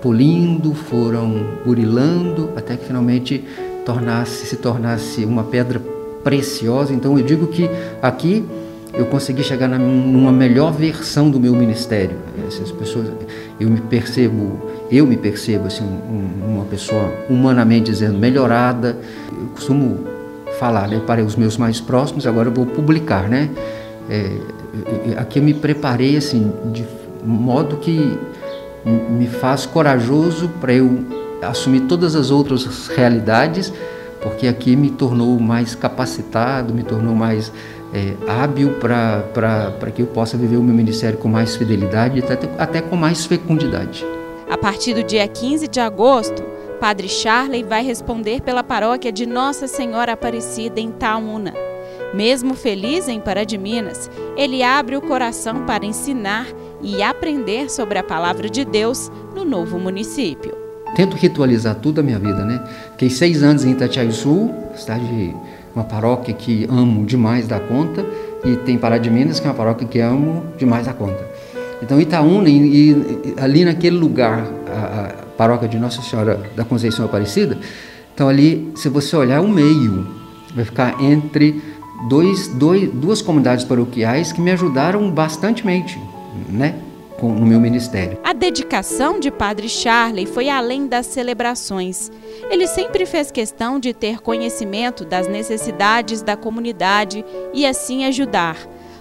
polindo, 0.00 0.74
foram 0.74 1.58
burilando, 1.66 2.50
até 2.54 2.76
que 2.76 2.86
finalmente 2.86 3.42
tornasse, 3.84 4.46
se 4.46 4.56
tornasse 4.58 5.24
uma 5.24 5.42
pedra 5.42 5.82
preciosa. 6.22 6.92
Então, 6.92 7.18
eu 7.18 7.24
digo 7.24 7.48
que 7.48 7.68
aqui 8.00 8.44
eu 8.96 9.06
consegui 9.06 9.42
chegar 9.42 9.68
na, 9.68 9.78
numa 9.78 10.32
melhor 10.32 10.72
versão 10.72 11.30
do 11.30 11.40
meu 11.40 11.54
ministério. 11.54 12.16
Essas 12.46 12.70
pessoas, 12.70 13.08
eu 13.58 13.68
me 13.68 13.80
percebo, 13.80 14.68
eu 14.90 15.06
me 15.06 15.16
percebo 15.16 15.66
assim, 15.66 15.84
um, 15.84 16.54
uma 16.54 16.64
pessoa 16.64 17.12
humanamente 17.28 17.90
dizendo 17.90 18.18
melhorada. 18.18 18.96
Eu 19.32 19.48
costumo 19.48 19.98
falar 20.58 20.88
né, 20.88 21.00
para 21.04 21.22
os 21.24 21.36
meus 21.36 21.56
mais 21.56 21.80
próximos, 21.80 22.26
agora 22.26 22.48
eu 22.48 22.52
vou 22.52 22.66
publicar, 22.66 23.28
né? 23.28 23.50
É, 24.08 24.30
aqui 25.16 25.38
eu 25.38 25.42
me 25.42 25.54
preparei 25.54 26.16
assim 26.16 26.52
de 26.72 26.84
modo 27.24 27.78
que 27.78 28.18
me 28.84 29.26
faz 29.26 29.64
corajoso 29.64 30.48
para 30.60 30.74
eu 30.74 31.04
assumir 31.42 31.82
todas 31.82 32.14
as 32.14 32.30
outras 32.30 32.88
realidades, 32.88 33.72
porque 34.22 34.46
aqui 34.46 34.76
me 34.76 34.90
tornou 34.90 35.38
mais 35.40 35.74
capacitado, 35.74 36.72
me 36.72 36.82
tornou 36.82 37.14
mais 37.14 37.50
é, 37.94 38.14
hábil 38.28 38.74
para 38.80 39.90
que 39.94 40.02
eu 40.02 40.06
possa 40.06 40.36
viver 40.36 40.56
o 40.56 40.62
meu 40.62 40.74
ministério 40.74 41.16
com 41.16 41.28
mais 41.28 41.54
fidelidade 41.54 42.18
e 42.18 42.22
até, 42.22 42.38
até 42.58 42.80
com 42.80 42.96
mais 42.96 43.24
fecundidade. 43.24 44.04
A 44.50 44.58
partir 44.58 44.94
do 44.94 45.02
dia 45.02 45.26
15 45.26 45.68
de 45.68 45.78
agosto, 45.78 46.42
Padre 46.80 47.08
Charley 47.08 47.62
vai 47.62 47.84
responder 47.84 48.42
pela 48.42 48.64
paróquia 48.64 49.12
de 49.12 49.24
Nossa 49.24 49.68
Senhora 49.68 50.12
Aparecida 50.12 50.80
em 50.80 50.90
Taúna. 50.90 51.54
Mesmo 52.12 52.54
feliz 52.54 53.08
em 53.08 53.20
Pará 53.20 53.44
de 53.44 53.56
Minas, 53.56 54.10
ele 54.36 54.62
abre 54.62 54.96
o 54.96 55.00
coração 55.00 55.64
para 55.64 55.86
ensinar 55.86 56.46
e 56.82 57.02
aprender 57.02 57.70
sobre 57.70 57.98
a 57.98 58.02
palavra 58.02 58.48
de 58.48 58.64
Deus 58.64 59.10
no 59.34 59.44
novo 59.44 59.78
município. 59.78 60.54
Tento 60.94 61.16
ritualizar 61.16 61.74
tudo 61.76 62.00
a 62.00 62.02
minha 62.04 62.18
vida, 62.18 62.44
né? 62.44 62.62
Fiquei 62.92 63.10
seis 63.10 63.42
anos 63.42 63.64
em 63.64 63.72
Itatiaia 63.72 64.12
Sul, 64.12 64.54
cidade 64.76 65.34
uma 65.74 65.84
paróquia 65.84 66.32
que 66.32 66.66
amo 66.70 67.04
demais 67.04 67.48
da 67.48 67.58
conta, 67.58 68.04
e 68.44 68.56
tem 68.56 68.78
Pará 68.78 68.98
de 68.98 69.10
Minas, 69.10 69.40
que 69.40 69.46
é 69.46 69.50
uma 69.50 69.56
paróquia 69.56 69.86
que 69.86 69.98
amo 70.00 70.44
demais 70.58 70.86
da 70.86 70.92
conta. 70.92 71.24
Então 71.82 72.00
Itaúna, 72.00 72.48
e, 72.48 72.90
e 72.90 73.34
ali 73.36 73.64
naquele 73.64 73.96
lugar, 73.96 74.46
a, 74.66 75.06
a, 75.06 75.24
paróquia 75.36 75.68
de 75.68 75.78
Nossa 75.78 76.00
Senhora 76.02 76.40
da 76.54 76.64
Conceição 76.64 77.04
Aparecida, 77.04 77.58
então 78.14 78.28
ali, 78.28 78.70
se 78.76 78.88
você 78.88 79.16
olhar 79.16 79.40
o 79.40 79.48
meio, 79.48 80.06
vai 80.54 80.64
ficar 80.64 81.02
entre 81.02 81.60
dois, 82.08 82.48
dois, 82.48 82.88
duas 82.92 83.20
comunidades 83.20 83.64
paroquiais 83.64 84.30
que 84.30 84.40
me 84.40 84.52
ajudaram 84.52 85.10
bastantemente, 85.10 85.98
né? 86.48 86.76
No 87.22 87.46
meu 87.46 87.60
ministério. 87.60 88.18
A 88.24 88.32
dedicação 88.32 89.18
de 89.20 89.30
Padre 89.30 89.68
Charley 89.68 90.26
foi 90.26 90.48
além 90.48 90.86
das 90.86 91.06
celebrações. 91.06 92.10
Ele 92.50 92.66
sempre 92.66 93.06
fez 93.06 93.30
questão 93.30 93.78
de 93.78 93.94
ter 93.94 94.20
conhecimento 94.20 95.04
das 95.04 95.26
necessidades 95.28 96.22
da 96.22 96.36
comunidade 96.36 97.24
e 97.52 97.64
assim 97.64 98.04
ajudar. 98.04 98.56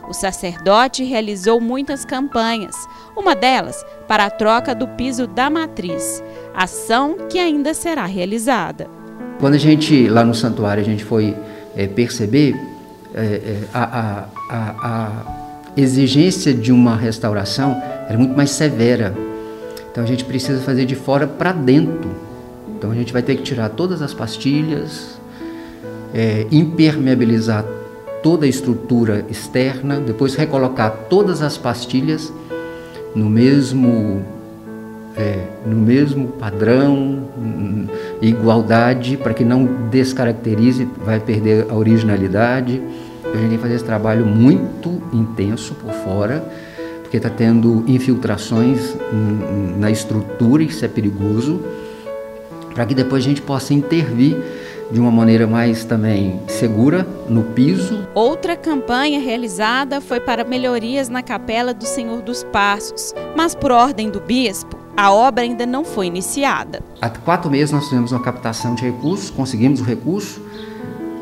O 0.07 0.13
sacerdote 0.13 1.03
realizou 1.03 1.61
muitas 1.61 2.03
campanhas, 2.03 2.75
uma 3.15 3.33
delas 3.33 3.83
para 4.07 4.25
a 4.25 4.29
troca 4.29 4.75
do 4.75 4.87
piso 4.89 5.25
da 5.25 5.49
matriz, 5.49 6.21
ação 6.53 7.15
que 7.29 7.39
ainda 7.39 7.73
será 7.73 8.05
realizada. 8.05 8.87
Quando 9.39 9.55
a 9.55 9.57
gente, 9.57 10.07
lá 10.09 10.23
no 10.23 10.35
santuário, 10.35 10.81
a 10.81 10.85
gente 10.85 11.03
foi 11.03 11.35
é, 11.75 11.87
perceber 11.87 12.53
é, 13.15 13.59
a, 13.73 13.83
a, 13.83 14.25
a, 14.49 14.69
a 14.83 15.42
exigência 15.75 16.53
de 16.53 16.71
uma 16.71 16.95
restauração 16.95 17.81
era 18.07 18.17
muito 18.17 18.35
mais 18.35 18.51
severa. 18.51 19.13
Então 19.91 20.03
a 20.03 20.07
gente 20.07 20.25
precisa 20.25 20.61
fazer 20.61 20.85
de 20.85 20.95
fora 20.95 21.27
para 21.27 21.51
dentro. 21.51 22.09
Então 22.77 22.91
a 22.91 22.95
gente 22.95 23.13
vai 23.13 23.21
ter 23.21 23.35
que 23.35 23.43
tirar 23.43 23.69
todas 23.69 24.01
as 24.01 24.13
pastilhas, 24.13 25.19
é, 26.13 26.45
impermeabilizar 26.51 27.65
toda 28.21 28.45
a 28.45 28.49
estrutura 28.49 29.25
externa, 29.29 29.99
depois 29.99 30.35
recolocar 30.35 30.91
todas 31.09 31.41
as 31.41 31.57
pastilhas 31.57 32.31
no 33.15 33.29
mesmo 33.29 34.23
é, 35.15 35.45
no 35.65 35.75
mesmo 35.75 36.27
padrão, 36.27 37.27
igualdade, 38.21 39.15
para 39.15 39.33
que 39.33 39.43
não 39.43 39.65
descaracterize, 39.91 40.87
vai 41.05 41.19
perder 41.19 41.67
a 41.69 41.75
originalidade. 41.75 42.81
A 43.33 43.37
gente 43.37 43.49
tem 43.49 43.57
que 43.57 43.63
fazer 43.63 43.75
esse 43.75 43.83
trabalho 43.83 44.25
muito 44.25 45.01
intenso 45.11 45.73
por 45.75 45.91
fora, 45.91 46.43
porque 47.01 47.17
está 47.17 47.29
tendo 47.29 47.83
infiltrações 47.87 48.95
na 49.77 49.89
estrutura, 49.89 50.61
isso 50.61 50.85
é 50.85 50.87
perigoso, 50.87 51.59
para 52.73 52.85
que 52.85 52.93
depois 52.93 53.23
a 53.23 53.27
gente 53.27 53.41
possa 53.41 53.73
intervir 53.73 54.37
de 54.91 54.99
uma 54.99 55.09
maneira 55.09 55.47
mais 55.47 55.83
também 55.83 56.39
segura 56.47 57.07
no 57.27 57.43
piso. 57.43 58.07
Outra 58.13 58.55
campanha 58.55 59.19
realizada 59.19 59.99
foi 59.99 60.19
para 60.19 60.43
melhorias 60.43 61.09
na 61.09 61.23
Capela 61.23 61.73
do 61.73 61.85
Senhor 61.85 62.21
dos 62.21 62.43
Passos, 62.43 63.13
mas 63.35 63.55
por 63.55 63.71
ordem 63.71 64.11
do 64.11 64.19
bispo, 64.19 64.77
a 64.95 65.11
obra 65.11 65.43
ainda 65.43 65.65
não 65.65 65.83
foi 65.83 66.05
iniciada. 66.05 66.83
Há 67.01 67.09
quatro 67.09 67.49
meses 67.49 67.71
nós 67.71 67.85
fizemos 67.85 68.11
uma 68.11 68.21
captação 68.21 68.75
de 68.75 68.83
recursos, 68.83 69.31
conseguimos 69.31 69.81
o 69.81 69.83
recurso, 69.83 70.39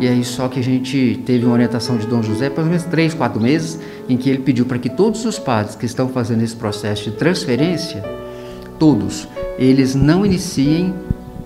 e 0.02 0.08
aí 0.08 0.26
só 0.26 0.48
que 0.48 0.60
a 0.60 0.64
gente 0.64 1.22
teve 1.28 1.46
uma 1.46 1.54
orientação 1.54 1.96
de 1.96 2.08
Dom 2.08 2.24
José, 2.24 2.50
pelo 2.50 2.66
menos 2.66 2.84
três, 2.86 3.14
quatro 3.14 3.40
meses, 3.40 3.80
em 4.10 4.18
que 4.18 4.32
ele 4.32 4.40
pediu 4.40 4.66
para 4.66 4.80
que 4.80 4.90
todos 4.90 5.24
os 5.26 5.38
padres 5.38 5.76
que 5.76 5.86
estão 5.86 6.10
fazendo 6.10 6.42
esse 6.42 6.56
processo 6.56 7.04
de 7.04 7.16
transferência, 7.16 8.04
todos, 8.80 9.28
eles 9.60 9.94
não 9.94 10.26
iniciem 10.26 10.92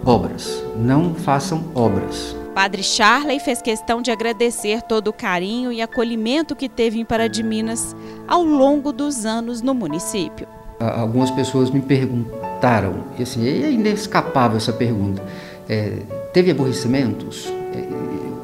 obras, 0.05 0.63
não 0.77 1.13
façam 1.13 1.65
obras. 1.75 2.33
Padre 2.53 2.81
Charley 2.81 3.41
fez 3.41 3.61
questão 3.61 4.01
de 4.01 4.09
agradecer 4.09 4.81
todo 4.83 5.09
o 5.09 5.13
carinho 5.13 5.69
e 5.69 5.81
acolhimento 5.81 6.55
que 6.55 6.69
teve 6.69 6.97
em 6.97 7.03
Pará 7.03 7.27
de 7.27 7.43
Minas 7.43 7.93
ao 8.25 8.45
longo 8.45 8.93
dos 8.93 9.25
anos 9.25 9.61
no 9.61 9.73
município. 9.73 10.47
Algumas 10.79 11.29
pessoas 11.29 11.69
me 11.69 11.81
perguntaram, 11.81 13.03
e 13.19 13.23
assim, 13.23 13.45
é 13.45 13.69
inescapável 13.69 14.55
essa 14.55 14.71
pergunta, 14.71 15.21
é, 15.67 16.03
teve 16.31 16.51
aborrecimentos? 16.51 17.51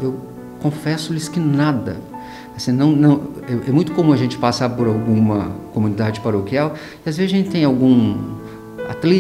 Eu 0.02 0.20
confesso-lhes 0.62 1.28
que 1.28 1.40
nada. 1.40 1.98
Assim, 2.56 2.72
não, 2.72 2.92
não, 2.92 3.22
é, 3.48 3.70
é, 3.70 3.72
muito 3.72 3.92
comum 3.94 4.14
a 4.14 4.18
gente 4.18 4.38
passar 4.38 4.70
por 4.70 4.88
alguma 4.88 5.52
comunidade 5.74 6.20
paroquial 6.20 6.76
e 7.06 7.10
às 7.10 7.18
vezes 7.18 7.34
a 7.34 7.38
gente 7.38 7.50
tem 7.50 7.64
algum 7.64 8.18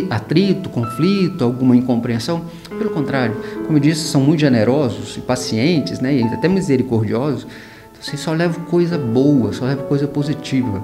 atrito, 0.10 0.70
conflito, 0.70 1.44
alguma 1.44 1.76
incompreensão. 1.76 2.44
Pelo 2.70 2.90
contrário, 2.90 3.36
como 3.66 3.78
eu 3.78 3.82
disse, 3.82 4.08
são 4.08 4.22
muito 4.22 4.40
generosos 4.40 5.18
e 5.18 5.22
pacientes, 5.22 6.00
né, 6.00 6.16
e 6.16 6.24
até 6.24 6.48
misericordiosos. 6.48 7.44
Então, 7.92 8.02
assim, 8.02 8.18
só 8.18 8.34
leva 8.34 8.60
coisa 8.62 8.98
boa, 8.98 9.54
só 9.54 9.66
leva 9.66 9.84
coisa 9.84 10.08
positiva. 10.08 10.84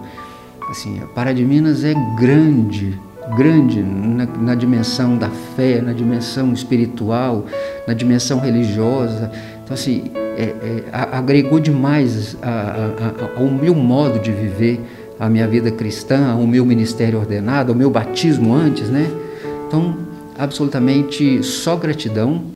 Assim, 0.69 1.01
a 1.01 1.05
Pará 1.07 1.33
de 1.33 1.43
Minas 1.45 1.83
é 1.83 1.93
grande, 2.17 2.99
grande 3.35 3.81
na, 3.81 4.25
na, 4.25 4.55
dimensão 4.55 5.17
da 5.17 5.29
fé, 5.29 5.81
na 5.81 5.93
dimensão 5.93 6.53
espiritual, 6.53 7.45
na 7.87 7.93
dimensão 7.93 8.39
religiosa. 8.39 9.31
Então, 9.67 9.75
assim, 9.75 10.09
é, 10.15 10.43
é, 10.43 10.83
agregou 10.93 11.59
demais 11.59 12.41
a, 12.41 12.49
a, 12.49 13.35
a, 13.35 13.39
ao 13.41 13.47
meu 13.47 13.75
modo 13.75 14.17
de 14.17 14.31
viver 14.31 14.79
a 15.19 15.27
minha 15.27 15.45
vida 15.45 15.69
cristã, 15.69 16.31
ao 16.31 16.47
meu 16.47 16.65
ministério 16.65 17.19
ordenado, 17.19 17.73
ao 17.73 17.77
meu 17.77 17.89
batismo 17.89 18.53
antes, 18.53 18.89
né? 18.89 19.07
Então, 19.67 19.97
absolutamente 20.39 21.43
só 21.43 21.75
gratidão. 21.75 22.51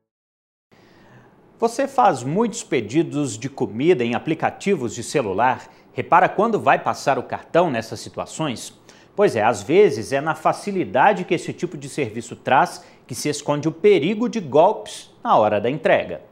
Você 1.59 1.85
faz 1.85 2.23
muitos 2.23 2.63
pedidos 2.63 3.37
de 3.37 3.49
comida 3.49 4.05
em 4.05 4.15
aplicativos 4.15 4.95
de 4.95 5.03
celular? 5.03 5.67
Repara 5.91 6.29
quando 6.29 6.61
vai 6.61 6.79
passar 6.79 7.19
o 7.19 7.23
cartão 7.23 7.69
nessas 7.69 7.99
situações? 7.99 8.73
Pois 9.17 9.35
é, 9.35 9.43
às 9.43 9.61
vezes 9.61 10.13
é 10.13 10.21
na 10.21 10.33
facilidade 10.33 11.25
que 11.25 11.33
esse 11.33 11.51
tipo 11.51 11.77
de 11.77 11.89
serviço 11.89 12.37
traz 12.37 12.85
que 13.05 13.13
se 13.13 13.27
esconde 13.27 13.67
o 13.67 13.71
perigo 13.73 14.29
de 14.29 14.39
golpes 14.39 15.11
na 15.21 15.35
hora 15.35 15.59
da 15.59 15.69
entrega. 15.69 16.30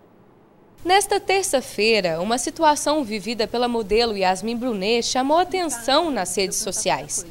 Nesta 0.83 1.19
terça-feira, 1.19 2.21
uma 2.21 2.37
situação 2.37 3.03
vivida 3.03 3.45
pela 3.45 3.67
modelo 3.67 4.15
Yasmin 4.15 4.55
Brunet 4.55 5.03
chamou 5.03 5.37
atenção 5.37 6.09
nas 6.09 6.33
redes 6.37 6.57
sociais. 6.57 7.25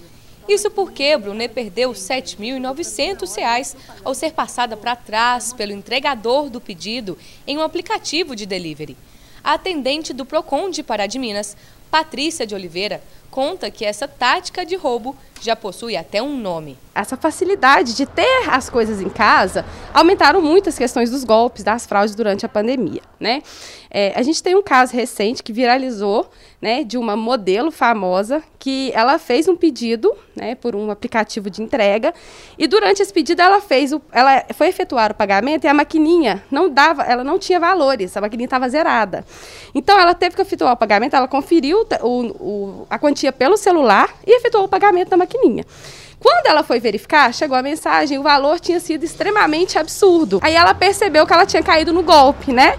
Isso 0.46 0.70
porque 0.70 1.16
Brunet 1.16 1.54
perdeu 1.54 1.90
R$ 1.92 1.96
7.900 1.96 3.74
ao 4.04 4.14
ser 4.14 4.32
passada 4.34 4.76
para 4.76 4.94
trás 4.94 5.54
pelo 5.54 5.72
entregador 5.72 6.50
do 6.50 6.60
pedido 6.60 7.16
em 7.46 7.56
um 7.56 7.62
aplicativo 7.62 8.36
de 8.36 8.44
delivery. 8.44 8.98
A 9.42 9.54
atendente 9.54 10.12
do 10.12 10.26
Procon 10.26 10.68
de 10.68 10.82
Pará 10.82 11.06
de 11.06 11.18
Minas, 11.18 11.56
Patrícia 11.90 12.46
de 12.46 12.54
Oliveira, 12.54 13.02
conta 13.30 13.70
que 13.70 13.84
essa 13.84 14.06
tática 14.06 14.64
de 14.64 14.76
roubo 14.76 15.16
já 15.40 15.56
possui 15.56 15.96
até 15.96 16.22
um 16.22 16.36
nome. 16.36 16.76
Essa 16.94 17.16
facilidade 17.16 17.94
de 17.94 18.06
ter 18.06 18.48
as 18.50 18.68
coisas 18.68 19.00
em 19.00 19.08
casa 19.08 19.64
aumentaram 19.94 20.42
muito 20.42 20.68
as 20.68 20.76
questões 20.76 21.10
dos 21.10 21.24
golpes, 21.24 21.62
das 21.62 21.86
fraudes 21.86 22.14
durante 22.14 22.44
a 22.44 22.48
pandemia. 22.48 23.02
Né? 23.20 23.42
É, 23.90 24.12
a 24.16 24.22
gente 24.22 24.42
tem 24.42 24.54
um 24.54 24.62
caso 24.62 24.94
recente 24.94 25.42
que 25.42 25.52
viralizou 25.52 26.28
né, 26.60 26.82
de 26.82 26.98
uma 26.98 27.16
modelo 27.16 27.70
famosa 27.70 28.42
que 28.58 28.90
ela 28.94 29.18
fez 29.18 29.48
um 29.48 29.56
pedido 29.56 30.12
né, 30.34 30.54
por 30.56 30.74
um 30.74 30.90
aplicativo 30.90 31.48
de 31.48 31.62
entrega 31.62 32.12
e 32.58 32.66
durante 32.66 33.00
esse 33.00 33.12
pedido 33.12 33.40
ela 33.40 33.60
fez 33.60 33.92
o, 33.92 34.02
ela 34.12 34.44
foi 34.52 34.68
efetuar 34.68 35.12
o 35.12 35.14
pagamento 35.14 35.64
e 35.64 35.68
a 35.68 35.74
maquininha 35.74 36.42
não 36.50 36.68
dava, 36.68 37.04
ela 37.04 37.22
não 37.22 37.38
tinha 37.38 37.60
valores, 37.60 38.16
a 38.16 38.20
maquininha 38.20 38.46
estava 38.46 38.68
zerada. 38.68 39.24
Então 39.74 39.98
ela 39.98 40.14
teve 40.14 40.34
que 40.34 40.42
efetuar 40.42 40.72
o 40.72 40.76
pagamento, 40.76 41.14
ela 41.14 41.28
conferiu 41.28 41.86
o, 42.02 42.08
o, 42.08 42.86
a 42.90 42.98
quantia 42.98 43.32
pelo 43.32 43.56
celular 43.56 44.12
e 44.26 44.36
efetuou 44.36 44.64
o 44.64 44.68
pagamento 44.68 45.10
da 45.10 45.16
maquininha. 45.16 45.27
Quando 46.18 46.46
ela 46.46 46.62
foi 46.62 46.80
verificar, 46.80 47.32
chegou 47.32 47.56
a 47.56 47.62
mensagem, 47.62 48.18
o 48.18 48.22
valor 48.22 48.58
tinha 48.58 48.80
sido 48.80 49.04
extremamente 49.04 49.78
absurdo. 49.78 50.40
Aí 50.42 50.54
ela 50.54 50.74
percebeu 50.74 51.26
que 51.26 51.32
ela 51.32 51.46
tinha 51.46 51.62
caído 51.62 51.92
no 51.92 52.02
golpe, 52.02 52.52
né? 52.52 52.76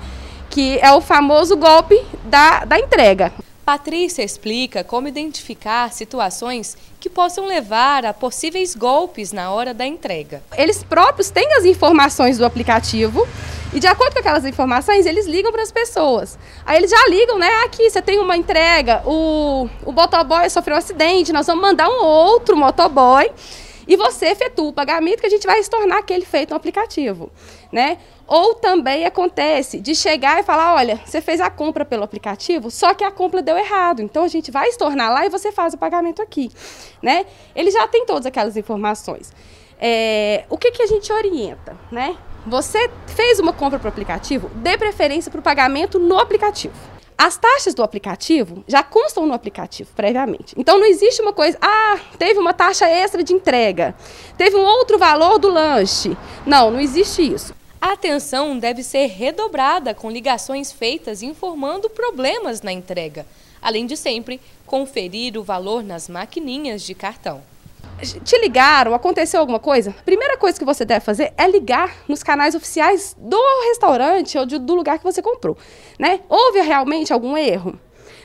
Que 0.49 0.77
é 0.81 0.91
o 0.91 0.99
famoso 0.99 1.55
golpe 1.55 1.97
da, 2.25 2.65
da 2.65 2.77
entrega. 2.77 3.31
Patrícia 3.69 4.23
explica 4.23 4.83
como 4.83 5.07
identificar 5.07 5.93
situações 5.93 6.75
que 6.99 7.07
possam 7.07 7.45
levar 7.45 8.03
a 8.03 8.11
possíveis 8.11 8.73
golpes 8.73 9.31
na 9.31 9.51
hora 9.51 9.75
da 9.75 9.85
entrega. 9.85 10.41
Eles 10.57 10.83
próprios 10.83 11.29
têm 11.29 11.53
as 11.53 11.65
informações 11.65 12.39
do 12.39 12.45
aplicativo 12.45 13.27
e 13.71 13.79
de 13.79 13.85
acordo 13.85 14.13
com 14.13 14.21
aquelas 14.21 14.43
informações, 14.43 15.05
eles 15.05 15.27
ligam 15.27 15.51
para 15.51 15.61
as 15.61 15.71
pessoas. 15.71 16.35
Aí 16.65 16.77
eles 16.77 16.89
já 16.89 17.07
ligam, 17.09 17.37
né? 17.37 17.47
Aqui 17.63 17.87
você 17.87 18.01
tem 18.01 18.17
uma 18.17 18.35
entrega, 18.35 19.03
o, 19.05 19.69
o 19.85 19.91
motoboy 19.91 20.49
sofreu 20.49 20.75
um 20.75 20.79
acidente, 20.79 21.31
nós 21.31 21.45
vamos 21.45 21.61
mandar 21.61 21.87
um 21.89 22.03
outro 22.03 22.57
motoboy 22.57 23.29
e 23.89 23.97
você 23.97 24.27
efetua 24.27 24.69
o 24.69 24.73
pagamento 24.73 25.19
que 25.19 25.25
a 25.25 25.29
gente 25.29 25.47
vai 25.47 25.59
estornar 25.59 25.97
aquele 25.97 26.23
feito 26.23 26.51
no 26.51 26.55
aplicativo, 26.55 27.31
né? 27.71 27.97
Ou 28.27 28.53
também 28.53 29.03
acontece 29.03 29.79
de 29.79 29.95
chegar 29.95 30.39
e 30.39 30.43
falar, 30.43 30.75
olha, 30.75 31.01
você 31.03 31.19
fez 31.19 31.41
a 31.41 31.49
compra 31.49 31.83
pelo 31.83 32.03
aplicativo, 32.03 32.69
só 32.69 32.93
que 32.93 33.03
a 33.03 33.09
compra 33.09 33.41
deu 33.41 33.57
errado, 33.57 34.03
então 34.03 34.23
a 34.23 34.27
gente 34.27 34.51
vai 34.51 34.69
estornar 34.69 35.11
lá 35.11 35.25
e 35.25 35.29
você 35.29 35.51
faz 35.51 35.73
o 35.73 35.77
pagamento 35.79 36.21
aqui, 36.21 36.51
né? 37.01 37.25
Ele 37.55 37.71
já 37.71 37.87
tem 37.87 38.05
todas 38.05 38.27
aquelas 38.27 38.55
informações. 38.55 39.33
É, 39.81 40.45
o 40.51 40.57
que, 40.57 40.69
que 40.69 40.83
a 40.83 40.87
gente 40.87 41.11
orienta, 41.11 41.75
né? 41.91 42.15
Você 42.45 42.91
fez 43.07 43.39
uma 43.39 43.51
compra 43.51 43.79
para 43.79 43.87
o 43.87 43.89
aplicativo, 43.89 44.51
dê 44.53 44.77
preferência 44.77 45.31
para 45.31 45.39
o 45.39 45.43
pagamento 45.43 45.97
no 45.97 46.19
aplicativo. 46.19 46.98
As 47.21 47.35
taxas 47.35 47.73
do 47.73 47.83
aplicativo 47.83 48.63
já 48.65 48.81
constam 48.81 49.27
no 49.27 49.33
aplicativo 49.33 49.89
previamente. 49.93 50.55
Então 50.57 50.79
não 50.79 50.85
existe 50.85 51.21
uma 51.21 51.33
coisa, 51.33 51.57
ah, 51.61 51.99
teve 52.17 52.39
uma 52.39 52.53
taxa 52.53 52.87
extra 52.87 53.21
de 53.21 53.33
entrega, 53.33 53.93
teve 54.37 54.55
um 54.55 54.63
outro 54.63 54.97
valor 54.97 55.37
do 55.37 55.49
lanche. 55.49 56.15
Não, 56.45 56.71
não 56.71 56.79
existe 56.79 57.21
isso. 57.21 57.53
A 57.81 57.91
atenção 57.91 58.57
deve 58.57 58.83
ser 58.83 59.07
redobrada 59.07 59.93
com 59.93 60.09
ligações 60.09 60.71
feitas 60.71 61.21
informando 61.21 61.89
problemas 61.89 62.61
na 62.61 62.71
entrega, 62.71 63.25
além 63.61 63.85
de 63.85 63.97
sempre 63.97 64.39
conferir 64.65 65.37
o 65.37 65.43
valor 65.43 65.83
nas 65.83 66.07
maquininhas 66.07 66.83
de 66.83 66.95
cartão 66.95 67.43
te 68.01 68.37
ligaram, 68.39 68.93
aconteceu 68.93 69.39
alguma 69.39 69.59
coisa, 69.59 69.91
a 69.91 70.03
primeira 70.03 70.37
coisa 70.37 70.57
que 70.57 70.65
você 70.65 70.85
deve 70.85 71.03
fazer 71.03 71.33
é 71.37 71.47
ligar 71.47 71.95
nos 72.07 72.23
canais 72.23 72.55
oficiais 72.55 73.15
do 73.17 73.39
restaurante 73.67 74.37
ou 74.37 74.45
de, 74.45 74.57
do 74.57 74.75
lugar 74.75 74.97
que 74.97 75.03
você 75.03 75.21
comprou. 75.21 75.57
Né? 75.97 76.21
Houve 76.29 76.61
realmente 76.61 77.11
algum 77.13 77.37
erro? 77.37 77.79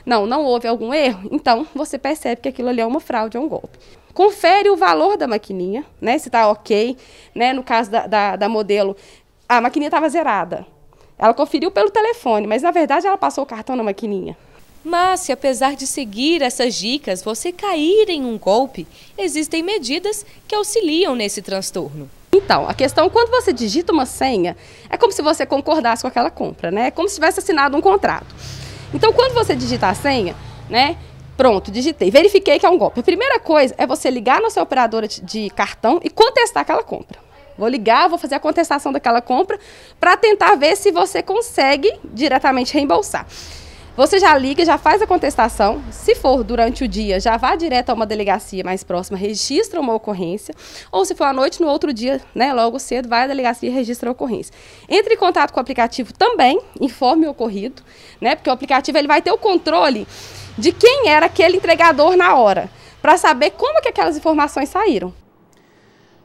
Não, 0.05 0.25
não 0.25 0.43
houve 0.43 0.67
algum 0.67 0.93
erro? 0.93 1.27
Então 1.31 1.67
você 1.73 1.97
percebe 1.97 2.41
que 2.41 2.49
aquilo 2.49 2.69
ali 2.69 2.81
é 2.81 2.85
uma 2.85 2.99
fraude, 2.99 3.37
é 3.37 3.39
um 3.39 3.49
golpe. 3.49 3.77
Confere 4.13 4.69
o 4.69 4.77
valor 4.77 5.17
da 5.17 5.27
maquininha, 5.27 5.83
né? 5.99 6.17
Se 6.17 6.29
está 6.29 6.47
ok. 6.47 6.95
Né? 7.33 7.51
No 7.51 7.63
caso 7.63 7.91
da, 7.91 8.07
da, 8.07 8.35
da 8.37 8.47
modelo, 8.47 8.95
a 9.49 9.59
maquininha 9.59 9.89
estava 9.89 10.07
zerada. 10.07 10.65
Ela 11.17 11.33
conferiu 11.33 11.71
pelo 11.71 11.89
telefone, 11.89 12.47
mas 12.47 12.61
na 12.61 12.71
verdade 12.71 13.07
ela 13.07 13.17
passou 13.17 13.43
o 13.43 13.47
cartão 13.47 13.75
na 13.75 13.83
maquininha. 13.83 14.37
Mas 14.85 15.21
se 15.21 15.31
apesar 15.31 15.75
de 15.75 15.87
seguir 15.87 16.43
essas 16.43 16.75
dicas 16.75 17.23
você 17.23 17.51
cair 17.51 18.07
em 18.07 18.23
um 18.23 18.37
golpe, 18.37 18.85
existem 19.17 19.63
medidas 19.63 20.23
que 20.47 20.53
auxiliam 20.53 21.15
nesse 21.15 21.41
transtorno. 21.41 22.07
Então, 22.31 22.69
a 22.69 22.73
questão, 22.73 23.09
quando 23.09 23.31
você 23.31 23.51
digita 23.51 23.91
uma 23.91 24.05
senha, 24.05 24.55
é 24.87 24.95
como 24.95 25.11
se 25.11 25.23
você 25.23 25.43
concordasse 25.43 26.03
com 26.03 26.07
aquela 26.07 26.29
compra, 26.29 26.69
né? 26.69 26.87
É 26.87 26.91
como 26.91 27.09
se 27.09 27.15
tivesse 27.15 27.39
assinado 27.39 27.75
um 27.75 27.81
contrato. 27.81 28.35
Então, 28.93 29.11
quando 29.11 29.33
você 29.33 29.55
digita 29.55 29.87
a 29.87 29.95
senha, 29.95 30.35
né? 30.69 30.95
Pronto, 31.35 31.71
digitei, 31.71 32.11
verifiquei 32.11 32.59
que 32.59 32.65
é 32.65 32.69
um 32.69 32.77
golpe. 32.77 32.99
A 32.99 33.03
primeira 33.03 33.39
coisa 33.39 33.73
é 33.79 33.87
você 33.87 34.11
ligar 34.11 34.39
na 34.39 34.51
sua 34.51 34.61
operadora 34.61 35.07
de 35.07 35.49
cartão 35.49 35.99
e 36.03 36.11
contestar 36.11 36.61
aquela 36.61 36.83
compra. 36.83 37.17
Vou 37.57 37.67
ligar, 37.67 38.07
vou 38.07 38.19
fazer 38.19 38.35
a 38.35 38.39
contestação 38.39 38.91
daquela 38.91 39.21
compra 39.21 39.57
para 39.99 40.15
tentar 40.15 40.53
ver 40.55 40.77
se 40.77 40.91
você 40.91 41.23
consegue 41.23 41.91
diretamente 42.13 42.71
reembolsar. 42.75 43.25
Você 43.95 44.19
já 44.19 44.37
liga, 44.37 44.65
já 44.65 44.77
faz 44.77 45.01
a 45.01 45.07
contestação. 45.07 45.81
Se 45.89 46.15
for 46.15 46.43
durante 46.43 46.83
o 46.83 46.87
dia, 46.87 47.17
já 47.17 47.37
vá 47.37 47.55
direto 47.55 47.91
a 47.91 47.93
uma 47.93 48.05
delegacia 48.05 48.61
mais 48.61 48.83
próxima, 48.83 49.17
registra 49.17 49.79
uma 49.79 49.93
ocorrência. 49.93 50.53
Ou 50.91 51.05
se 51.05 51.15
for 51.15 51.23
à 51.23 51.31
noite, 51.31 51.61
no 51.61 51.69
outro 51.69 51.93
dia, 51.93 52.19
né, 52.35 52.53
logo 52.53 52.77
cedo, 52.77 53.07
vai 53.07 53.23
à 53.23 53.27
delegacia 53.27 53.69
e 53.69 53.71
registra 53.71 54.09
a 54.09 54.11
ocorrência. 54.11 54.53
Entre 54.89 55.13
em 55.13 55.17
contato 55.17 55.53
com 55.53 55.59
o 55.59 55.61
aplicativo 55.61 56.11
também, 56.11 56.59
informe 56.81 57.25
o 57.25 57.29
ocorrido, 57.29 57.81
né, 58.19 58.35
porque 58.35 58.49
o 58.49 58.53
aplicativo 58.53 58.97
ele 58.97 59.07
vai 59.07 59.21
ter 59.21 59.31
o 59.31 59.37
controle 59.37 60.05
de 60.57 60.73
quem 60.73 61.07
era 61.07 61.27
aquele 61.27 61.55
entregador 61.55 62.17
na 62.17 62.35
hora, 62.35 62.69
para 63.01 63.15
saber 63.15 63.51
como 63.51 63.81
que 63.81 63.87
aquelas 63.87 64.17
informações 64.17 64.67
saíram. 64.67 65.13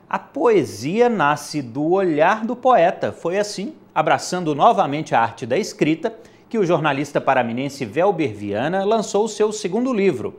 A 0.08 0.18
poesia 0.18 1.08
nasce 1.08 1.62
do 1.62 1.88
olhar 1.92 2.44
do 2.44 2.56
poeta. 2.56 3.12
Foi 3.12 3.38
assim, 3.38 3.76
abraçando 3.94 4.56
novamente 4.56 5.14
a 5.14 5.20
arte 5.20 5.46
da 5.46 5.56
escrita, 5.56 6.12
que 6.50 6.58
o 6.58 6.66
jornalista 6.66 7.20
paraminense 7.20 7.84
Velber 7.84 8.34
Viana 8.34 8.84
lançou 8.84 9.28
seu 9.28 9.52
segundo 9.52 9.92
livro. 9.92 10.34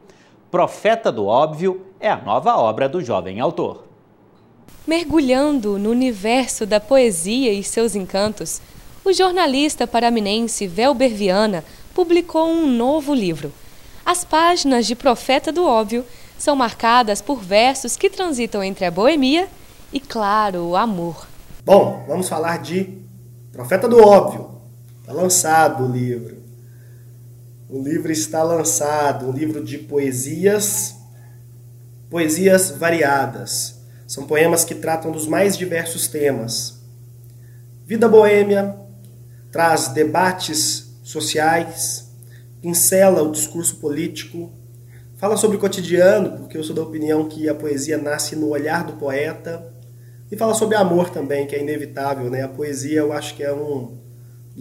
Profeta 0.51 1.09
do 1.09 1.25
Óbvio 1.25 1.85
é 2.01 2.09
a 2.09 2.17
nova 2.17 2.57
obra 2.57 2.89
do 2.89 3.01
jovem 3.01 3.39
autor. 3.39 3.85
Mergulhando 4.85 5.79
no 5.79 5.89
universo 5.89 6.65
da 6.65 6.81
poesia 6.81 7.53
e 7.53 7.63
seus 7.63 7.95
encantos, 7.95 8.61
o 9.05 9.13
jornalista 9.13 9.87
paraminense 9.87 10.67
Velber 10.67 11.15
Viana 11.15 11.63
publicou 11.93 12.45
um 12.45 12.67
novo 12.67 13.13
livro. 13.13 13.53
As 14.05 14.25
páginas 14.25 14.85
de 14.85 14.95
Profeta 14.95 15.49
do 15.49 15.63
Óbvio 15.65 16.03
são 16.37 16.57
marcadas 16.57 17.21
por 17.21 17.39
versos 17.39 17.95
que 17.95 18.09
transitam 18.09 18.61
entre 18.61 18.83
a 18.83 18.91
boemia 18.91 19.47
e, 19.93 19.99
claro, 20.01 20.65
o 20.65 20.75
amor. 20.75 21.25
Bom, 21.63 22.03
vamos 22.05 22.27
falar 22.27 22.57
de 22.57 22.97
Profeta 23.53 23.87
do 23.87 24.05
Óbvio, 24.05 24.50
Está 25.11 25.21
lançado 25.21 25.83
o 25.83 25.91
livro. 25.91 26.37
O 27.69 27.81
livro 27.83 28.13
está 28.13 28.41
lançado, 28.43 29.27
um 29.27 29.33
livro 29.33 29.61
de 29.61 29.77
poesias, 29.77 30.95
poesias 32.09 32.71
variadas. 32.71 33.81
São 34.07 34.25
poemas 34.25 34.63
que 34.63 34.73
tratam 34.73 35.11
dos 35.11 35.27
mais 35.27 35.57
diversos 35.57 36.07
temas. 36.07 36.79
Vida 37.85 38.07
boêmia 38.07 38.73
traz 39.51 39.89
debates 39.89 40.93
sociais, 41.03 42.09
pincela 42.61 43.21
o 43.21 43.33
discurso 43.33 43.75
político, 43.75 44.49
fala 45.17 45.35
sobre 45.35 45.57
o 45.57 45.59
cotidiano, 45.59 46.37
porque 46.37 46.57
eu 46.57 46.63
sou 46.63 46.73
da 46.73 46.83
opinião 46.83 47.27
que 47.27 47.49
a 47.49 47.53
poesia 47.53 47.97
nasce 47.97 48.33
no 48.33 48.47
olhar 48.47 48.85
do 48.85 48.93
poeta, 48.93 49.73
e 50.31 50.37
fala 50.37 50.53
sobre 50.53 50.77
amor 50.77 51.09
também, 51.09 51.45
que 51.45 51.53
é 51.53 51.61
inevitável, 51.61 52.29
né? 52.29 52.43
A 52.43 52.47
poesia 52.47 52.99
eu 52.99 53.11
acho 53.11 53.35
que 53.35 53.43
é 53.43 53.51
um 53.51 54.00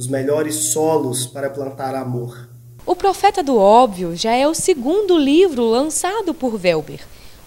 dos 0.01 0.09
melhores 0.09 0.55
solos 0.55 1.27
para 1.27 1.51
plantar 1.51 1.95
amor. 1.95 2.49
O 2.87 2.97
Profeta 2.97 3.43
do 3.43 3.59
Óbvio 3.59 4.17
já 4.17 4.33
é 4.33 4.49
o 4.49 4.55
segundo 4.55 5.19
livro 5.19 5.63
lançado 5.63 6.33
por 6.33 6.57
Velber. 6.57 7.01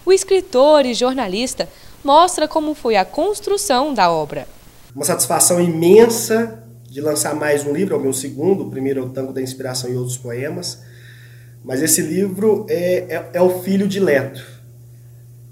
O 0.06 0.14
escritor 0.14 0.86
e 0.86 0.94
jornalista 0.94 1.68
mostra 2.04 2.48
como 2.48 2.76
foi 2.76 2.96
a 2.96 3.04
construção 3.04 3.92
da 3.92 4.12
obra. 4.12 4.48
Uma 4.96 5.04
satisfação 5.04 5.60
imensa 5.60 6.64
de 6.88 7.02
lançar 7.02 7.34
mais 7.34 7.66
um 7.66 7.74
livro, 7.74 7.96
é 7.96 7.98
o 7.98 8.02
meu 8.02 8.14
segundo, 8.14 8.68
o 8.68 8.70
primeiro 8.70 9.00
é 9.00 9.04
o 9.04 9.10
Tango 9.10 9.34
da 9.34 9.42
Inspiração 9.42 9.90
e 9.90 9.96
Outros 9.96 10.20
Poemas, 10.20 10.84
mas 11.64 11.82
esse 11.82 12.04
livro 12.04 12.68
é, 12.70 13.16
é, 13.16 13.30
é 13.34 13.42
o 13.42 13.64
filho 13.64 13.88
dileto. 13.88 14.46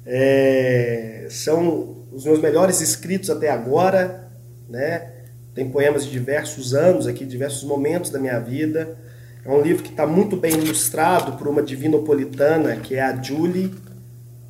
É, 0.06 1.26
são 1.32 2.06
os 2.12 2.26
meus 2.26 2.40
melhores 2.40 2.80
escritos 2.80 3.32
até 3.32 3.50
agora, 3.50 4.32
né? 4.70 5.11
Tem 5.54 5.70
poemas 5.70 6.06
de 6.06 6.12
diversos 6.12 6.74
anos 6.74 7.08
aqui, 7.08 7.26
diversos 7.26 7.64
momentos 7.64 8.10
da 8.10 8.20
minha 8.20 8.40
vida. 8.40 8.98
É 9.44 9.50
um 9.50 9.62
livro 9.62 9.84
que 9.84 9.90
está 9.90 10.08
muito 10.08 10.38
bem 10.38 10.54
ilustrado 10.54 11.34
por 11.34 11.48
uma 11.48 11.62
divinopolitana, 11.62 12.78
que 12.78 12.96
é 12.96 13.02
a 13.02 13.22
Julie. 13.22 13.74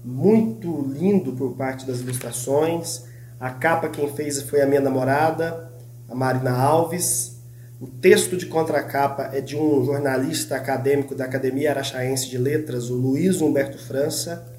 Muito 0.03 0.87
lindo 0.93 1.31
por 1.33 1.55
parte 1.55 1.87
das 1.87 2.01
ilustrações. 2.01 3.05
A 3.39 3.49
capa 3.49 3.89
quem 3.89 4.13
fez 4.13 4.41
foi 4.43 4.61
a 4.61 4.67
minha 4.67 4.81
namorada, 4.81 5.71
a 6.07 6.13
Marina 6.13 6.51
Alves. 6.51 7.41
O 7.79 7.87
texto 7.87 8.37
de 8.37 8.45
contracapa 8.45 9.31
é 9.33 9.41
de 9.41 9.57
um 9.57 9.83
jornalista 9.83 10.55
acadêmico 10.55 11.15
da 11.15 11.25
Academia 11.25 11.71
Araxaense 11.71 12.29
de 12.29 12.37
Letras, 12.37 12.91
o 12.91 12.93
Luiz 12.93 13.41
Humberto 13.41 13.79
França. 13.79 14.50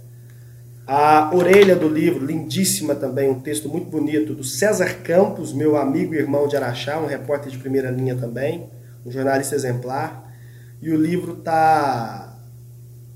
A 0.86 1.30
orelha 1.32 1.76
do 1.76 1.88
livro, 1.88 2.26
lindíssima 2.26 2.94
também, 2.94 3.30
um 3.30 3.40
texto 3.40 3.68
muito 3.68 3.86
bonito, 3.86 4.34
do 4.34 4.42
César 4.42 4.94
Campos, 5.02 5.52
meu 5.52 5.76
amigo 5.76 6.12
e 6.12 6.18
irmão 6.18 6.48
de 6.48 6.56
Araxá, 6.56 6.98
um 6.98 7.06
repórter 7.06 7.52
de 7.52 7.58
primeira 7.58 7.88
linha 7.90 8.16
também, 8.16 8.68
um 9.06 9.10
jornalista 9.10 9.54
exemplar. 9.54 10.32
E 10.80 10.90
o 10.90 10.96
livro 10.96 11.36
tá 11.36 12.36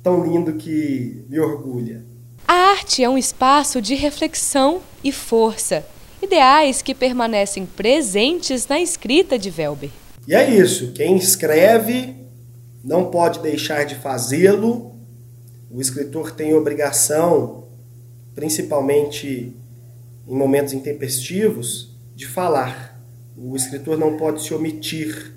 tão 0.01 0.25
lindo 0.25 0.55
que 0.55 1.25
me 1.29 1.41
orgulha. 1.41 2.05
A 2.47 2.71
arte 2.71 3.03
é 3.03 3.09
um 3.09 3.19
espaço 3.19 3.83
de 3.83 3.97
reflexão 3.97 4.81
e 5.03 5.11
força, 5.11 5.85
ideais 6.23 6.81
que 6.81 6.95
permanecem 6.95 7.67
presentes 7.67 8.69
na 8.69 8.81
escrita 8.81 9.37
de 9.37 9.51
Velber. 9.51 9.91
E 10.29 10.35
é 10.35 10.49
isso, 10.49 10.93
quem 10.93 11.17
escreve 11.17 12.15
não 12.85 13.07
pode 13.07 13.41
deixar 13.41 13.85
de 13.85 13.97
fazê-lo 13.97 14.96
o 15.71 15.81
escritor 15.81 16.31
tem 16.31 16.55
obrigação, 16.55 17.69
principalmente 18.35 19.57
em 20.27 20.37
momentos 20.37 20.73
intempestivos, 20.73 21.97
de 22.15 22.27
falar. 22.27 23.01
O 23.37 23.57
escritor 23.57 23.99
não 23.99 24.17
pode 24.17 24.43
se 24.43 24.55
omitir. 24.55 25.35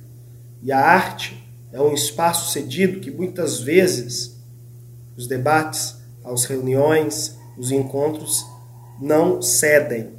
E 0.61 0.71
a 0.71 0.79
arte 0.79 1.43
é 1.71 1.81
um 1.81 1.93
espaço 1.93 2.51
cedido 2.51 2.99
que 2.99 3.11
muitas 3.11 3.59
vezes 3.59 4.39
os 5.15 5.27
debates, 5.27 5.97
as 6.23 6.45
reuniões, 6.45 7.37
os 7.57 7.71
encontros 7.71 8.45
não 9.01 9.41
cedem. 9.41 10.11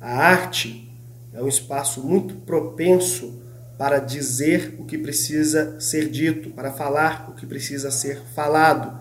A 0.00 0.16
arte 0.16 0.90
é 1.32 1.42
um 1.42 1.48
espaço 1.48 2.02
muito 2.02 2.34
propenso 2.36 3.40
para 3.76 3.98
dizer 3.98 4.76
o 4.78 4.84
que 4.84 4.96
precisa 4.96 5.78
ser 5.80 6.08
dito, 6.08 6.50
para 6.50 6.72
falar 6.72 7.28
o 7.30 7.34
que 7.34 7.46
precisa 7.46 7.90
ser 7.90 8.20
falado. 8.34 9.00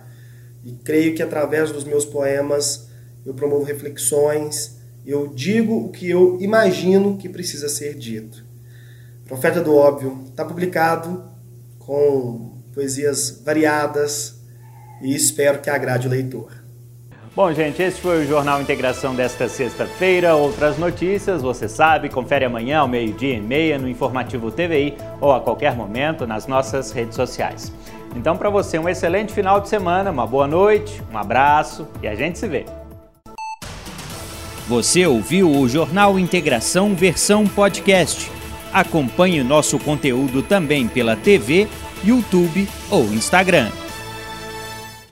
E 0.63 0.71
creio 0.71 1.13
que 1.13 1.21
através 1.21 1.71
dos 1.71 1.83
meus 1.83 2.05
poemas 2.05 2.87
eu 3.25 3.33
promovo 3.33 3.63
reflexões, 3.63 4.77
eu 5.05 5.27
digo 5.27 5.85
o 5.85 5.91
que 5.91 6.09
eu 6.09 6.37
imagino 6.41 7.17
que 7.17 7.29
precisa 7.29 7.67
ser 7.67 7.95
dito. 7.95 8.43
Profeta 9.25 9.61
do 9.61 9.75
Óbvio 9.75 10.23
está 10.29 10.45
publicado 10.45 11.23
com 11.79 12.61
poesias 12.73 13.41
variadas 13.43 14.35
e 15.01 15.13
espero 15.13 15.61
que 15.61 15.69
agrade 15.69 16.07
o 16.07 16.09
leitor. 16.09 16.62
Bom, 17.35 17.51
gente, 17.51 17.81
esse 17.81 17.99
foi 17.99 18.23
o 18.23 18.27
Jornal 18.27 18.61
Integração 18.61 19.15
desta 19.15 19.49
sexta-feira. 19.49 20.35
Outras 20.35 20.77
notícias, 20.77 21.41
você 21.41 21.67
sabe, 21.67 22.07
confere 22.07 22.45
amanhã 22.45 22.81
ao 22.81 22.87
meio-dia 22.87 23.33
e 23.33 23.41
meia 23.41 23.79
no 23.79 23.89
Informativo 23.89 24.51
TVI 24.51 24.93
ou 25.19 25.33
a 25.33 25.39
qualquer 25.39 25.75
momento 25.75 26.27
nas 26.27 26.45
nossas 26.45 26.91
redes 26.91 27.15
sociais. 27.15 27.73
Então, 28.15 28.37
para 28.37 28.51
você, 28.51 28.77
um 28.77 28.87
excelente 28.87 29.33
final 29.33 29.59
de 29.59 29.67
semana, 29.67 30.11
uma 30.11 30.27
boa 30.27 30.47
noite, 30.47 31.01
um 31.11 31.17
abraço 31.17 31.87
e 32.03 32.07
a 32.07 32.13
gente 32.13 32.37
se 32.37 32.47
vê. 32.47 32.65
Você 34.67 35.07
ouviu 35.07 35.49
o 35.49 35.67
Jornal 35.67 36.19
Integração 36.19 36.93
versão 36.93 37.47
podcast. 37.47 38.29
Acompanhe 38.71 39.43
nosso 39.43 39.79
conteúdo 39.79 40.43
também 40.43 40.87
pela 40.87 41.15
TV, 41.15 41.67
YouTube 42.03 42.69
ou 42.91 43.05
Instagram. 43.05 43.71